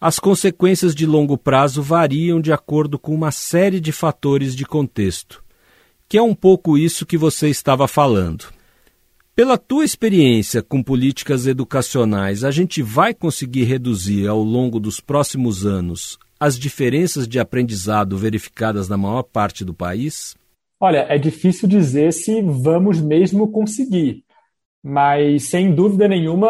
as 0.00 0.18
consequências 0.18 0.94
de 0.94 1.04
longo 1.04 1.36
prazo 1.36 1.82
variam 1.82 2.40
de 2.40 2.52
acordo 2.52 2.98
com 2.98 3.14
uma 3.14 3.30
série 3.30 3.80
de 3.80 3.92
fatores 3.92 4.56
de 4.56 4.64
contexto, 4.64 5.44
que 6.08 6.16
é 6.16 6.22
um 6.22 6.34
pouco 6.34 6.78
isso 6.78 7.04
que 7.04 7.18
você 7.18 7.48
estava 7.48 7.86
falando. 7.86 8.46
Pela 9.34 9.58
tua 9.58 9.84
experiência 9.84 10.62
com 10.62 10.82
políticas 10.82 11.46
educacionais, 11.46 12.42
a 12.42 12.50
gente 12.50 12.80
vai 12.80 13.12
conseguir 13.12 13.64
reduzir 13.64 14.26
ao 14.26 14.42
longo 14.42 14.80
dos 14.80 15.00
próximos 15.00 15.66
anos 15.66 16.18
as 16.40 16.58
diferenças 16.58 17.28
de 17.28 17.38
aprendizado 17.38 18.16
verificadas 18.16 18.88
na 18.88 18.96
maior 18.96 19.22
parte 19.22 19.64
do 19.64 19.74
país? 19.74 20.34
Olha, 20.80 21.06
é 21.08 21.18
difícil 21.18 21.68
dizer 21.68 22.12
se 22.12 22.42
vamos 22.42 23.00
mesmo 23.00 23.50
conseguir, 23.50 24.22
mas 24.88 25.48
sem 25.48 25.74
dúvida 25.74 26.06
nenhuma 26.06 26.48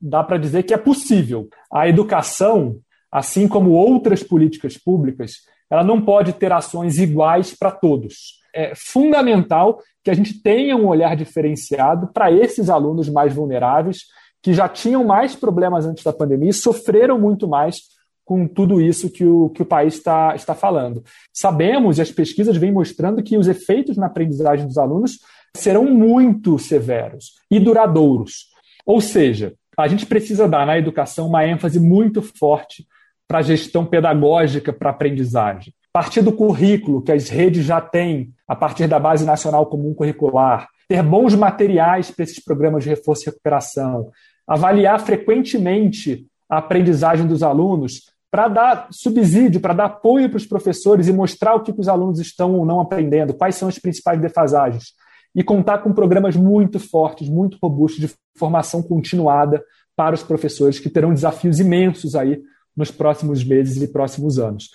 dá 0.00 0.22
para 0.22 0.38
dizer 0.38 0.62
que 0.62 0.72
é 0.72 0.78
possível. 0.78 1.48
A 1.68 1.88
educação, 1.88 2.76
assim 3.10 3.48
como 3.48 3.72
outras 3.72 4.22
políticas 4.22 4.78
públicas, 4.78 5.32
ela 5.68 5.82
não 5.82 6.00
pode 6.00 6.32
ter 6.34 6.52
ações 6.52 7.00
iguais 7.00 7.52
para 7.58 7.72
todos. 7.72 8.40
É 8.54 8.72
fundamental 8.76 9.80
que 10.04 10.12
a 10.12 10.14
gente 10.14 10.40
tenha 10.40 10.76
um 10.76 10.86
olhar 10.86 11.16
diferenciado 11.16 12.06
para 12.14 12.30
esses 12.30 12.70
alunos 12.70 13.08
mais 13.08 13.34
vulneráveis, 13.34 14.02
que 14.40 14.54
já 14.54 14.68
tinham 14.68 15.02
mais 15.02 15.34
problemas 15.34 15.84
antes 15.84 16.04
da 16.04 16.12
pandemia 16.12 16.50
e 16.50 16.54
sofreram 16.54 17.18
muito 17.18 17.48
mais 17.48 17.80
com 18.24 18.46
tudo 18.46 18.80
isso 18.80 19.10
que 19.10 19.24
o, 19.24 19.48
que 19.48 19.62
o 19.62 19.66
país 19.66 19.94
está, 19.94 20.36
está 20.36 20.54
falando. 20.54 21.02
Sabemos, 21.32 21.98
e 21.98 22.02
as 22.02 22.12
pesquisas 22.12 22.56
vêm 22.56 22.70
mostrando, 22.70 23.24
que 23.24 23.36
os 23.36 23.48
efeitos 23.48 23.96
na 23.96 24.06
aprendizagem 24.06 24.68
dos 24.68 24.78
alunos 24.78 25.18
serão 25.56 25.84
muito 25.84 26.58
severos 26.58 27.32
e 27.50 27.60
duradouros. 27.60 28.46
Ou 28.84 29.00
seja, 29.00 29.54
a 29.76 29.88
gente 29.88 30.06
precisa 30.06 30.48
dar 30.48 30.66
na 30.66 30.78
educação 30.78 31.28
uma 31.28 31.46
ênfase 31.46 31.78
muito 31.78 32.22
forte 32.22 32.86
para 33.26 33.38
a 33.38 33.42
gestão 33.42 33.84
pedagógica 33.84 34.72
para 34.72 34.90
a 34.90 34.92
aprendizagem. 34.92 35.72
A 35.94 36.00
partir 36.00 36.22
do 36.22 36.32
currículo 36.32 37.02
que 37.02 37.12
as 37.12 37.28
redes 37.28 37.64
já 37.64 37.80
têm, 37.80 38.32
a 38.48 38.56
partir 38.56 38.86
da 38.86 38.98
Base 38.98 39.24
Nacional 39.24 39.66
Comum 39.66 39.94
Curricular, 39.94 40.68
ter 40.88 41.02
bons 41.02 41.34
materiais 41.34 42.10
para 42.10 42.24
esses 42.24 42.42
programas 42.42 42.84
de 42.84 42.90
reforço 42.90 43.22
e 43.22 43.26
recuperação, 43.26 44.10
avaliar 44.46 45.00
frequentemente 45.00 46.26
a 46.48 46.58
aprendizagem 46.58 47.26
dos 47.26 47.42
alunos, 47.42 48.10
para 48.30 48.48
dar 48.48 48.88
subsídio, 48.90 49.60
para 49.60 49.74
dar 49.74 49.84
apoio 49.84 50.28
para 50.30 50.38
os 50.38 50.46
professores 50.46 51.06
e 51.06 51.12
mostrar 51.12 51.54
o 51.54 51.62
que 51.62 51.72
os 51.76 51.86
alunos 51.86 52.18
estão 52.18 52.54
ou 52.54 52.64
não 52.64 52.80
aprendendo, 52.80 53.34
quais 53.34 53.56
são 53.56 53.68
as 53.68 53.78
principais 53.78 54.18
defasagens. 54.18 54.94
E 55.34 55.42
contar 55.42 55.78
com 55.78 55.92
programas 55.92 56.36
muito 56.36 56.78
fortes, 56.78 57.28
muito 57.28 57.58
robustos 57.62 58.00
de 58.00 58.14
formação 58.36 58.82
continuada 58.82 59.62
para 59.96 60.14
os 60.14 60.22
professores, 60.22 60.78
que 60.78 60.90
terão 60.90 61.12
desafios 61.12 61.60
imensos 61.60 62.14
aí 62.14 62.42
nos 62.76 62.90
próximos 62.90 63.44
meses 63.44 63.82
e 63.82 63.88
próximos 63.88 64.38
anos. 64.38 64.70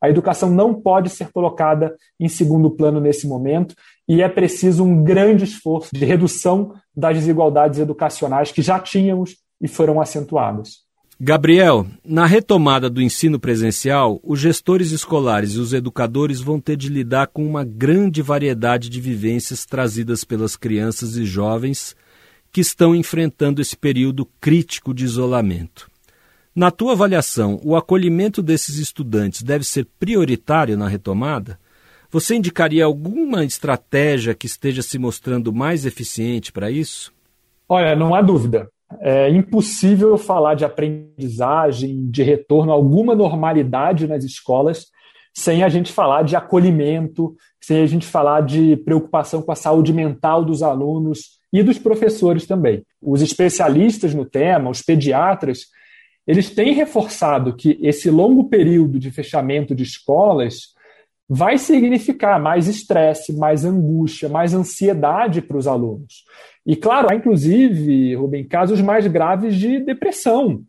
A 0.00 0.08
educação 0.08 0.50
não 0.50 0.74
pode 0.74 1.10
ser 1.10 1.30
colocada 1.32 1.94
em 2.20 2.28
segundo 2.28 2.70
plano 2.70 3.00
nesse 3.00 3.26
momento 3.26 3.74
e 4.08 4.22
é 4.22 4.28
preciso 4.28 4.84
um 4.84 5.02
grande 5.02 5.44
esforço 5.44 5.90
de 5.92 6.04
redução 6.04 6.74
das 6.96 7.16
desigualdades 7.16 7.80
educacionais 7.80 8.52
que 8.52 8.62
já 8.62 8.78
tínhamos 8.78 9.36
e 9.60 9.66
foram 9.66 10.00
acentuadas. 10.00 10.87
Gabriel, 11.20 11.84
na 12.04 12.26
retomada 12.26 12.88
do 12.88 13.02
ensino 13.02 13.40
presencial, 13.40 14.20
os 14.22 14.38
gestores 14.38 14.92
escolares 14.92 15.54
e 15.54 15.58
os 15.58 15.72
educadores 15.72 16.40
vão 16.40 16.60
ter 16.60 16.76
de 16.76 16.88
lidar 16.88 17.26
com 17.26 17.44
uma 17.44 17.64
grande 17.64 18.22
variedade 18.22 18.88
de 18.88 19.00
vivências 19.00 19.66
trazidas 19.66 20.22
pelas 20.22 20.54
crianças 20.54 21.16
e 21.16 21.24
jovens 21.24 21.96
que 22.52 22.60
estão 22.60 22.94
enfrentando 22.94 23.60
esse 23.60 23.76
período 23.76 24.26
crítico 24.40 24.94
de 24.94 25.04
isolamento. 25.04 25.90
Na 26.54 26.70
tua 26.70 26.92
avaliação, 26.92 27.60
o 27.64 27.74
acolhimento 27.74 28.40
desses 28.40 28.78
estudantes 28.78 29.42
deve 29.42 29.64
ser 29.64 29.88
prioritário 29.98 30.76
na 30.76 30.86
retomada? 30.86 31.58
Você 32.12 32.36
indicaria 32.36 32.84
alguma 32.84 33.44
estratégia 33.44 34.36
que 34.36 34.46
esteja 34.46 34.82
se 34.82 35.00
mostrando 35.00 35.52
mais 35.52 35.84
eficiente 35.84 36.52
para 36.52 36.70
isso? 36.70 37.12
Olha, 37.68 37.96
não 37.96 38.14
há 38.14 38.22
dúvida. 38.22 38.70
É 39.00 39.28
impossível 39.28 40.16
falar 40.16 40.54
de 40.54 40.64
aprendizagem, 40.64 42.10
de 42.10 42.22
retorno 42.22 42.72
a 42.72 42.74
alguma 42.74 43.14
normalidade 43.14 44.06
nas 44.06 44.24
escolas 44.24 44.86
sem 45.38 45.62
a 45.62 45.68
gente 45.68 45.92
falar 45.92 46.22
de 46.22 46.34
acolhimento, 46.34 47.36
sem 47.60 47.80
a 47.80 47.86
gente 47.86 48.04
falar 48.04 48.40
de 48.40 48.76
preocupação 48.78 49.40
com 49.40 49.52
a 49.52 49.56
saúde 49.56 49.92
mental 49.92 50.44
dos 50.44 50.64
alunos 50.64 51.38
e 51.52 51.62
dos 51.62 51.78
professores 51.78 52.44
também. 52.44 52.82
Os 53.00 53.22
especialistas 53.22 54.12
no 54.14 54.24
tema, 54.24 54.68
os 54.68 54.82
pediatras, 54.82 55.66
eles 56.26 56.50
têm 56.50 56.74
reforçado 56.74 57.54
que 57.54 57.78
esse 57.80 58.10
longo 58.10 58.48
período 58.48 58.98
de 58.98 59.12
fechamento 59.12 59.76
de 59.76 59.84
escolas 59.84 60.74
vai 61.28 61.58
significar 61.58 62.40
mais 62.40 62.66
estresse, 62.68 63.36
mais 63.36 63.64
angústia, 63.64 64.28
mais 64.28 64.54
ansiedade 64.54 65.42
para 65.42 65.58
os 65.58 65.66
alunos. 65.66 66.24
E, 66.64 66.74
claro, 66.74 67.08
há 67.10 67.14
inclusive, 67.14 68.14
Rubem, 68.14 68.46
casos 68.46 68.80
mais 68.80 69.06
graves 69.06 69.54
de 69.56 69.80
depressão. 69.80 70.62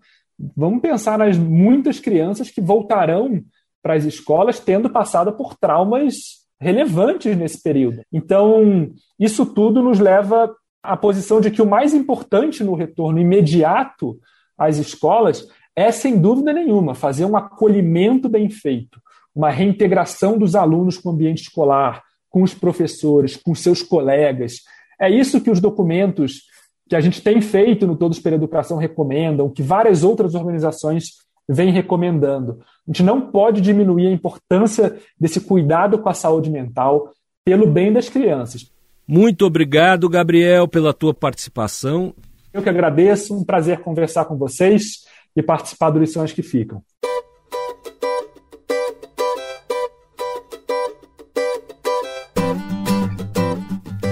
Vamos 0.55 0.81
pensar 0.81 1.17
nas 1.17 1.37
muitas 1.37 1.99
crianças 1.99 2.49
que 2.49 2.61
voltarão 2.61 3.41
para 3.81 3.93
as 3.93 4.05
escolas 4.05 4.59
tendo 4.59 4.89
passado 4.89 5.31
por 5.33 5.55
traumas 5.55 6.39
relevantes 6.59 7.37
nesse 7.37 7.61
período. 7.61 8.01
Então, 8.11 8.91
isso 9.17 9.45
tudo 9.45 9.81
nos 9.81 9.99
leva 9.99 10.53
à 10.83 10.97
posição 10.97 11.39
de 11.39 11.51
que 11.51 11.61
o 11.61 11.69
mais 11.69 11.93
importante 11.93 12.63
no 12.63 12.75
retorno 12.75 13.19
imediato 13.19 14.19
às 14.57 14.77
escolas 14.77 15.47
é, 15.75 15.91
sem 15.91 16.19
dúvida 16.19 16.51
nenhuma, 16.51 16.93
fazer 16.93 17.23
um 17.23 17.37
acolhimento 17.37 18.27
bem 18.27 18.49
feito, 18.49 19.01
uma 19.35 19.49
reintegração 19.49 20.37
dos 20.37 20.55
alunos 20.55 20.97
com 20.97 21.09
o 21.09 21.11
ambiente 21.11 21.43
escolar, 21.43 22.03
com 22.29 22.43
os 22.43 22.53
professores, 22.53 23.35
com 23.35 23.55
seus 23.55 23.81
colegas. 23.81 24.61
É 24.99 25.09
isso 25.09 25.41
que 25.41 25.49
os 25.49 25.59
documentos 25.59 26.43
que 26.87 26.95
a 26.95 27.01
gente 27.01 27.21
tem 27.21 27.39
feito 27.39 27.85
no 27.85 27.95
Todos 27.95 28.19
pela 28.19 28.35
Educação 28.35 28.77
recomendam, 28.77 29.49
que 29.49 29.61
várias 29.61 30.03
outras 30.03 30.33
organizações 30.33 31.11
vem 31.47 31.71
recomendando. 31.71 32.59
A 32.87 32.91
gente 32.91 33.03
não 33.03 33.21
pode 33.29 33.61
diminuir 33.61 34.07
a 34.07 34.11
importância 34.11 34.97
desse 35.19 35.39
cuidado 35.41 35.99
com 35.99 36.09
a 36.09 36.13
saúde 36.13 36.49
mental 36.49 37.11
pelo 37.45 37.67
bem 37.67 37.93
das 37.93 38.09
crianças. 38.09 38.71
Muito 39.07 39.45
obrigado, 39.45 40.09
Gabriel, 40.09 40.67
pela 40.67 40.93
tua 40.93 41.13
participação. 41.13 42.13
Eu 42.53 42.61
que 42.61 42.69
agradeço, 42.69 43.35
um 43.35 43.43
prazer 43.43 43.79
conversar 43.79 44.25
com 44.25 44.37
vocês 44.37 45.05
e 45.35 45.41
participar 45.41 45.89
do 45.91 45.99
Lições 45.99 46.33
que 46.33 46.43
Ficam. 46.43 46.83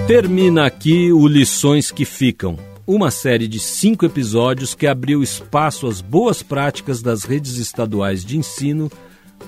Termina 0.08 0.66
aqui 0.66 1.12
o 1.12 1.28
Lições 1.28 1.92
que 1.92 2.06
Ficam 2.06 2.58
uma 2.88 3.12
série 3.12 3.46
de 3.46 3.60
cinco 3.60 4.06
episódios 4.06 4.74
que 4.74 4.88
abriu 4.88 5.22
espaço 5.22 5.86
às 5.86 6.00
boas 6.00 6.42
práticas 6.42 7.02
das 7.02 7.26
redes 7.26 7.58
estaduais 7.58 8.24
de 8.24 8.38
ensino 8.38 8.90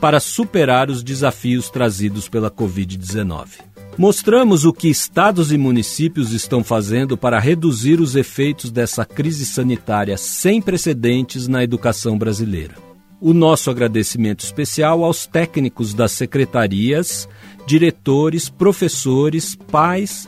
para 0.01 0.19
superar 0.19 0.89
os 0.89 1.01
desafios 1.01 1.69
trazidos 1.69 2.27
pela 2.27 2.51
Covid-19. 2.51 3.61
Mostramos 3.97 4.65
o 4.65 4.73
que 4.73 4.89
estados 4.89 5.53
e 5.53 5.57
municípios 5.57 6.33
estão 6.33 6.61
fazendo 6.61 7.17
para 7.17 7.39
reduzir 7.39 8.01
os 8.01 8.17
efeitos 8.17 8.69
dessa 8.69 9.05
crise 9.05 9.45
sanitária 9.45 10.17
sem 10.17 10.61
precedentes 10.61 11.47
na 11.47 11.63
educação 11.63 12.17
brasileira. 12.17 12.75
O 13.21 13.33
nosso 13.33 13.71
agradecimento 13.71 14.43
especial 14.43 15.05
aos 15.05 15.25
técnicos 15.25 15.93
das 15.93 16.11
secretarias, 16.11 17.29
diretores, 17.65 18.49
professores, 18.49 19.55
pais 19.55 20.27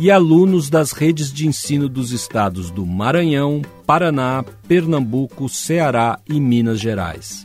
e 0.00 0.10
alunos 0.10 0.70
das 0.70 0.92
redes 0.92 1.30
de 1.30 1.46
ensino 1.46 1.86
dos 1.86 2.10
estados 2.10 2.70
do 2.70 2.86
Maranhão, 2.86 3.60
Paraná, 3.86 4.42
Pernambuco, 4.66 5.46
Ceará 5.46 6.18
e 6.26 6.40
Minas 6.40 6.80
Gerais. 6.80 7.44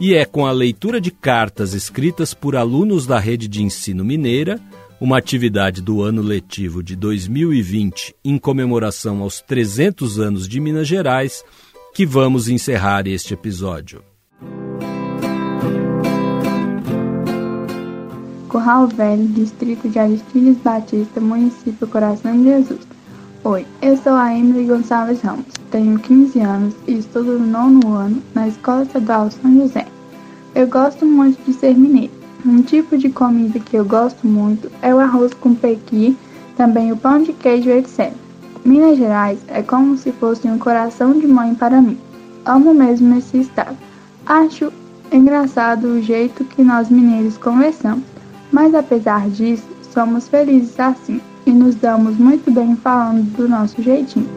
E 0.00 0.14
é 0.14 0.24
com 0.24 0.46
a 0.46 0.52
leitura 0.52 0.98
de 0.98 1.10
cartas 1.10 1.74
escritas 1.74 2.32
por 2.32 2.56
alunos 2.56 3.06
da 3.06 3.18
rede 3.18 3.46
de 3.46 3.62
ensino 3.62 4.02
mineira, 4.02 4.58
uma 4.98 5.18
atividade 5.18 5.82
do 5.82 6.00
ano 6.00 6.22
letivo 6.22 6.82
de 6.82 6.96
2020 6.96 8.14
em 8.24 8.38
comemoração 8.38 9.20
aos 9.20 9.42
300 9.42 10.18
anos 10.18 10.48
de 10.48 10.58
Minas 10.60 10.88
Gerais, 10.88 11.44
que 11.94 12.06
vamos 12.06 12.48
encerrar 12.48 13.06
este 13.06 13.34
episódio. 13.34 14.02
Curral 18.52 18.86
Velho, 18.86 19.28
distrito 19.28 19.88
de 19.88 19.98
Aristides 19.98 20.58
Batista, 20.58 21.18
município 21.22 21.86
Coração 21.86 22.36
de 22.36 22.44
Jesus. 22.44 22.80
Oi, 23.44 23.66
eu 23.80 23.96
sou 23.96 24.12
a 24.12 24.36
Emily 24.36 24.66
Gonçalves 24.66 25.22
Ramos, 25.22 25.46
tenho 25.70 25.98
15 25.98 26.38
anos 26.38 26.74
e 26.86 26.98
estudo 26.98 27.38
no 27.38 27.46
nono 27.46 27.94
ano 27.94 28.22
na 28.34 28.46
Escola 28.46 28.82
Estadual 28.82 29.30
São 29.30 29.56
José. 29.56 29.86
Eu 30.54 30.66
gosto 30.66 31.06
muito 31.06 31.42
de 31.46 31.54
ser 31.54 31.74
mineiro. 31.74 32.12
Um 32.44 32.60
tipo 32.60 32.98
de 32.98 33.08
comida 33.08 33.58
que 33.58 33.74
eu 33.74 33.86
gosto 33.86 34.26
muito 34.26 34.70
é 34.82 34.94
o 34.94 35.00
arroz 35.00 35.32
com 35.32 35.54
pequi, 35.54 36.14
também 36.54 36.92
o 36.92 36.96
pão 36.98 37.22
de 37.22 37.32
queijo, 37.32 37.70
etc. 37.70 38.12
Minas 38.66 38.98
Gerais 38.98 39.38
é 39.48 39.62
como 39.62 39.96
se 39.96 40.12
fosse 40.12 40.46
um 40.46 40.58
coração 40.58 41.18
de 41.18 41.26
mãe 41.26 41.54
para 41.54 41.80
mim. 41.80 41.96
Amo 42.44 42.74
mesmo 42.74 43.16
esse 43.16 43.38
estado. 43.38 43.78
Acho 44.26 44.70
engraçado 45.10 45.84
o 45.86 46.02
jeito 46.02 46.44
que 46.44 46.62
nós 46.62 46.90
mineiros 46.90 47.38
conversamos. 47.38 48.11
Mas 48.52 48.74
apesar 48.74 49.30
disso, 49.30 49.64
somos 49.94 50.28
felizes 50.28 50.78
assim 50.78 51.20
e 51.46 51.50
nos 51.50 51.74
damos 51.74 52.18
muito 52.18 52.50
bem 52.50 52.76
falando 52.76 53.24
do 53.34 53.48
nosso 53.48 53.82
jeitinho. 53.82 54.28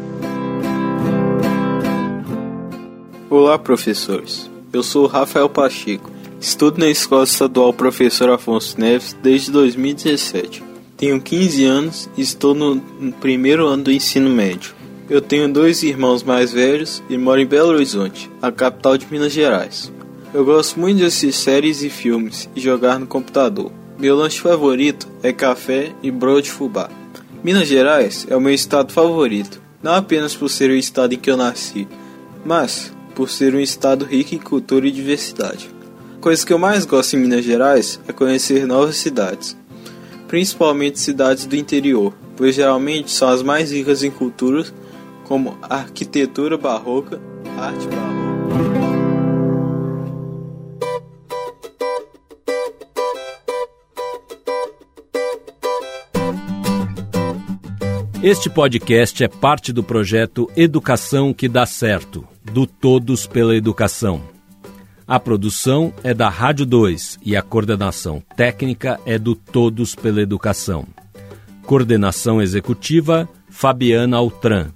Olá, 3.30 3.60
professores. 3.60 4.50
Eu 4.72 4.82
sou 4.82 5.06
Rafael 5.06 5.50
Pacheco. 5.50 6.10
Estudo 6.40 6.80
na 6.80 6.90
Escola 6.90 7.26
Estadual 7.26 7.74
Professor 7.74 8.30
Afonso 8.30 8.80
Neves 8.80 9.16
desde 9.22 9.52
2017. 9.52 10.64
Tenho 10.96 11.20
15 11.20 11.66
anos 11.66 12.10
e 12.16 12.22
estou 12.22 12.56
no 12.56 12.82
primeiro 13.20 13.68
ano 13.68 13.84
do 13.84 13.92
ensino 13.92 14.30
médio. 14.30 14.74
Eu 15.10 15.22
tenho 15.22 15.52
dois 15.52 15.84
irmãos 15.84 16.24
mais 16.24 16.54
velhos 16.54 17.04
e 17.10 17.18
moro 17.18 17.42
em 17.42 17.46
Belo 17.46 17.74
Horizonte, 17.74 18.32
a 18.42 18.50
capital 18.52 18.98
de 18.98 19.08
Minas 19.12 19.34
Gerais. 19.34 19.92
Eu 20.34 20.46
gosto 20.46 20.80
muito 20.80 20.98
de 20.98 21.06
assistir 21.06 21.34
séries 21.34 21.84
e 21.84 21.90
filmes 21.90 22.50
e 22.56 22.62
jogar 22.62 22.98
no 22.98 23.08
computador. 23.08 23.72
Meu 23.98 24.16
lanche 24.16 24.42
favorito 24.42 25.08
é 25.24 25.32
café 25.32 25.94
e 26.04 26.12
broa 26.12 26.42
de 26.42 26.52
fubá. 26.52 26.90
Minas 27.42 27.68
Gerais 27.68 28.28
é 28.30 28.36
o 28.36 28.42
meu 28.42 28.54
estado 28.54 28.92
favorito, 28.92 29.62
não 29.82 29.94
apenas 29.94 30.36
por 30.36 30.50
ser 30.50 30.70
o 30.70 30.76
estado 30.76 31.14
em 31.14 31.18
que 31.18 31.32
eu 31.32 31.38
nasci, 31.38 31.88
mas 32.44 32.92
por 33.16 33.30
ser 33.30 33.56
um 33.56 33.60
estado 33.60 34.04
rico 34.04 34.36
em 34.36 34.40
cultura 34.40 34.86
e 34.86 34.92
diversidade. 34.92 35.70
A 36.18 36.22
coisa 36.22 36.46
que 36.46 36.52
eu 36.52 36.60
mais 36.60 36.86
gosto 36.86 37.16
em 37.16 37.20
Minas 37.20 37.46
Gerais 37.46 38.00
é 38.06 38.12
conhecer 38.12 38.68
novas 38.68 38.98
cidades, 38.98 39.56
principalmente 40.28 41.00
cidades 41.00 41.46
do 41.46 41.56
interior, 41.56 42.14
pois 42.36 42.56
geralmente 42.56 43.12
são 43.12 43.30
as 43.30 43.42
mais 43.42 43.72
ricas 43.72 44.04
em 44.04 44.12
culturas 44.12 44.74
como 45.24 45.58
arquitetura 45.62 46.58
barroca, 46.58 47.22
arte 47.58 47.88
barroca. 47.88 48.25
Este 58.28 58.50
podcast 58.50 59.24
é 59.24 59.28
parte 59.28 59.72
do 59.72 59.84
projeto 59.84 60.50
Educação 60.56 61.32
que 61.32 61.48
dá 61.48 61.64
certo, 61.64 62.28
do 62.44 62.66
Todos 62.66 63.28
pela 63.28 63.56
Educação. 63.56 64.20
A 65.06 65.20
produção 65.20 65.94
é 66.04 66.12
da 66.12 66.28
Rádio 66.28 66.66
2 66.66 67.20
e 67.24 67.36
a 67.36 67.44
coordenação 67.44 68.24
técnica 68.36 69.00
é 69.06 69.20
do 69.20 69.36
Todos 69.36 69.94
pela 69.94 70.24
Educação. 70.24 70.88
Coordenação 71.68 72.42
executiva 72.42 73.30
Fabiana 73.48 74.18
Altran. 74.18 74.72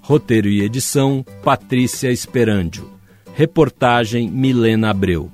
Roteiro 0.00 0.48
e 0.48 0.62
edição 0.62 1.22
Patrícia 1.42 2.10
Esperandio. 2.10 2.90
Reportagem 3.34 4.30
Milena 4.30 4.88
Abreu. 4.88 5.30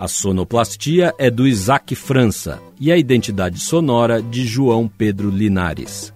A 0.00 0.08
sonoplastia 0.08 1.14
é 1.18 1.30
do 1.30 1.46
Isaac 1.46 1.94
França 1.94 2.58
e 2.80 2.90
a 2.90 2.96
identidade 2.96 3.60
sonora 3.60 4.22
de 4.22 4.46
João 4.46 4.88
Pedro 4.88 5.28
Linares. 5.28 6.15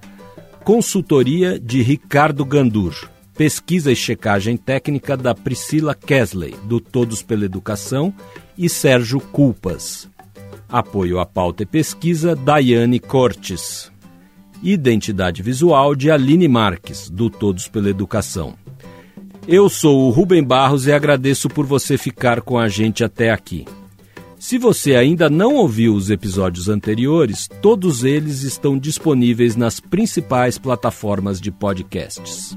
Consultoria 0.73 1.59
de 1.59 1.83
Ricardo 1.83 2.45
Gandur. 2.45 2.95
Pesquisa 3.35 3.91
e 3.91 3.97
checagem 3.97 4.57
técnica 4.57 5.17
da 5.17 5.35
Priscila 5.35 5.97
Kesley, 5.97 6.55
do 6.63 6.79
Todos 6.79 7.25
pela 7.25 7.45
Educação, 7.45 8.15
e 8.57 8.69
Sérgio 8.69 9.19
Culpas. 9.19 10.09
Apoio 10.69 11.19
à 11.19 11.27
pauta 11.27 11.65
e 11.65 11.67
pesquisa, 11.67 12.37
Daiane 12.37 13.01
Cortes. 13.01 13.91
Identidade 14.63 15.43
visual 15.43 15.97
de 15.97 16.09
Aline 16.09 16.47
Marques, 16.47 17.11
do 17.11 17.29
Todos 17.29 17.67
pela 17.67 17.91
Educação. 17.91 18.55
Eu 19.49 19.69
sou 19.69 20.07
o 20.07 20.11
Rubem 20.11 20.45
Barros 20.45 20.87
e 20.87 20.93
agradeço 20.93 21.49
por 21.49 21.67
você 21.67 21.99
ficar 21.99 22.43
com 22.43 22.57
a 22.57 22.69
gente 22.69 23.03
até 23.03 23.33
aqui. 23.33 23.65
Se 24.41 24.57
você 24.57 24.95
ainda 24.95 25.29
não 25.29 25.55
ouviu 25.57 25.95
os 25.95 26.09
episódios 26.09 26.67
anteriores, 26.67 27.47
todos 27.61 28.05
eles 28.05 28.43
estão 28.43 28.79
disponíveis 28.79 29.55
nas 29.55 29.81
principais 29.81 30.57
plataformas 30.57 31.39
de 31.39 31.53
podcasts. 31.53 32.57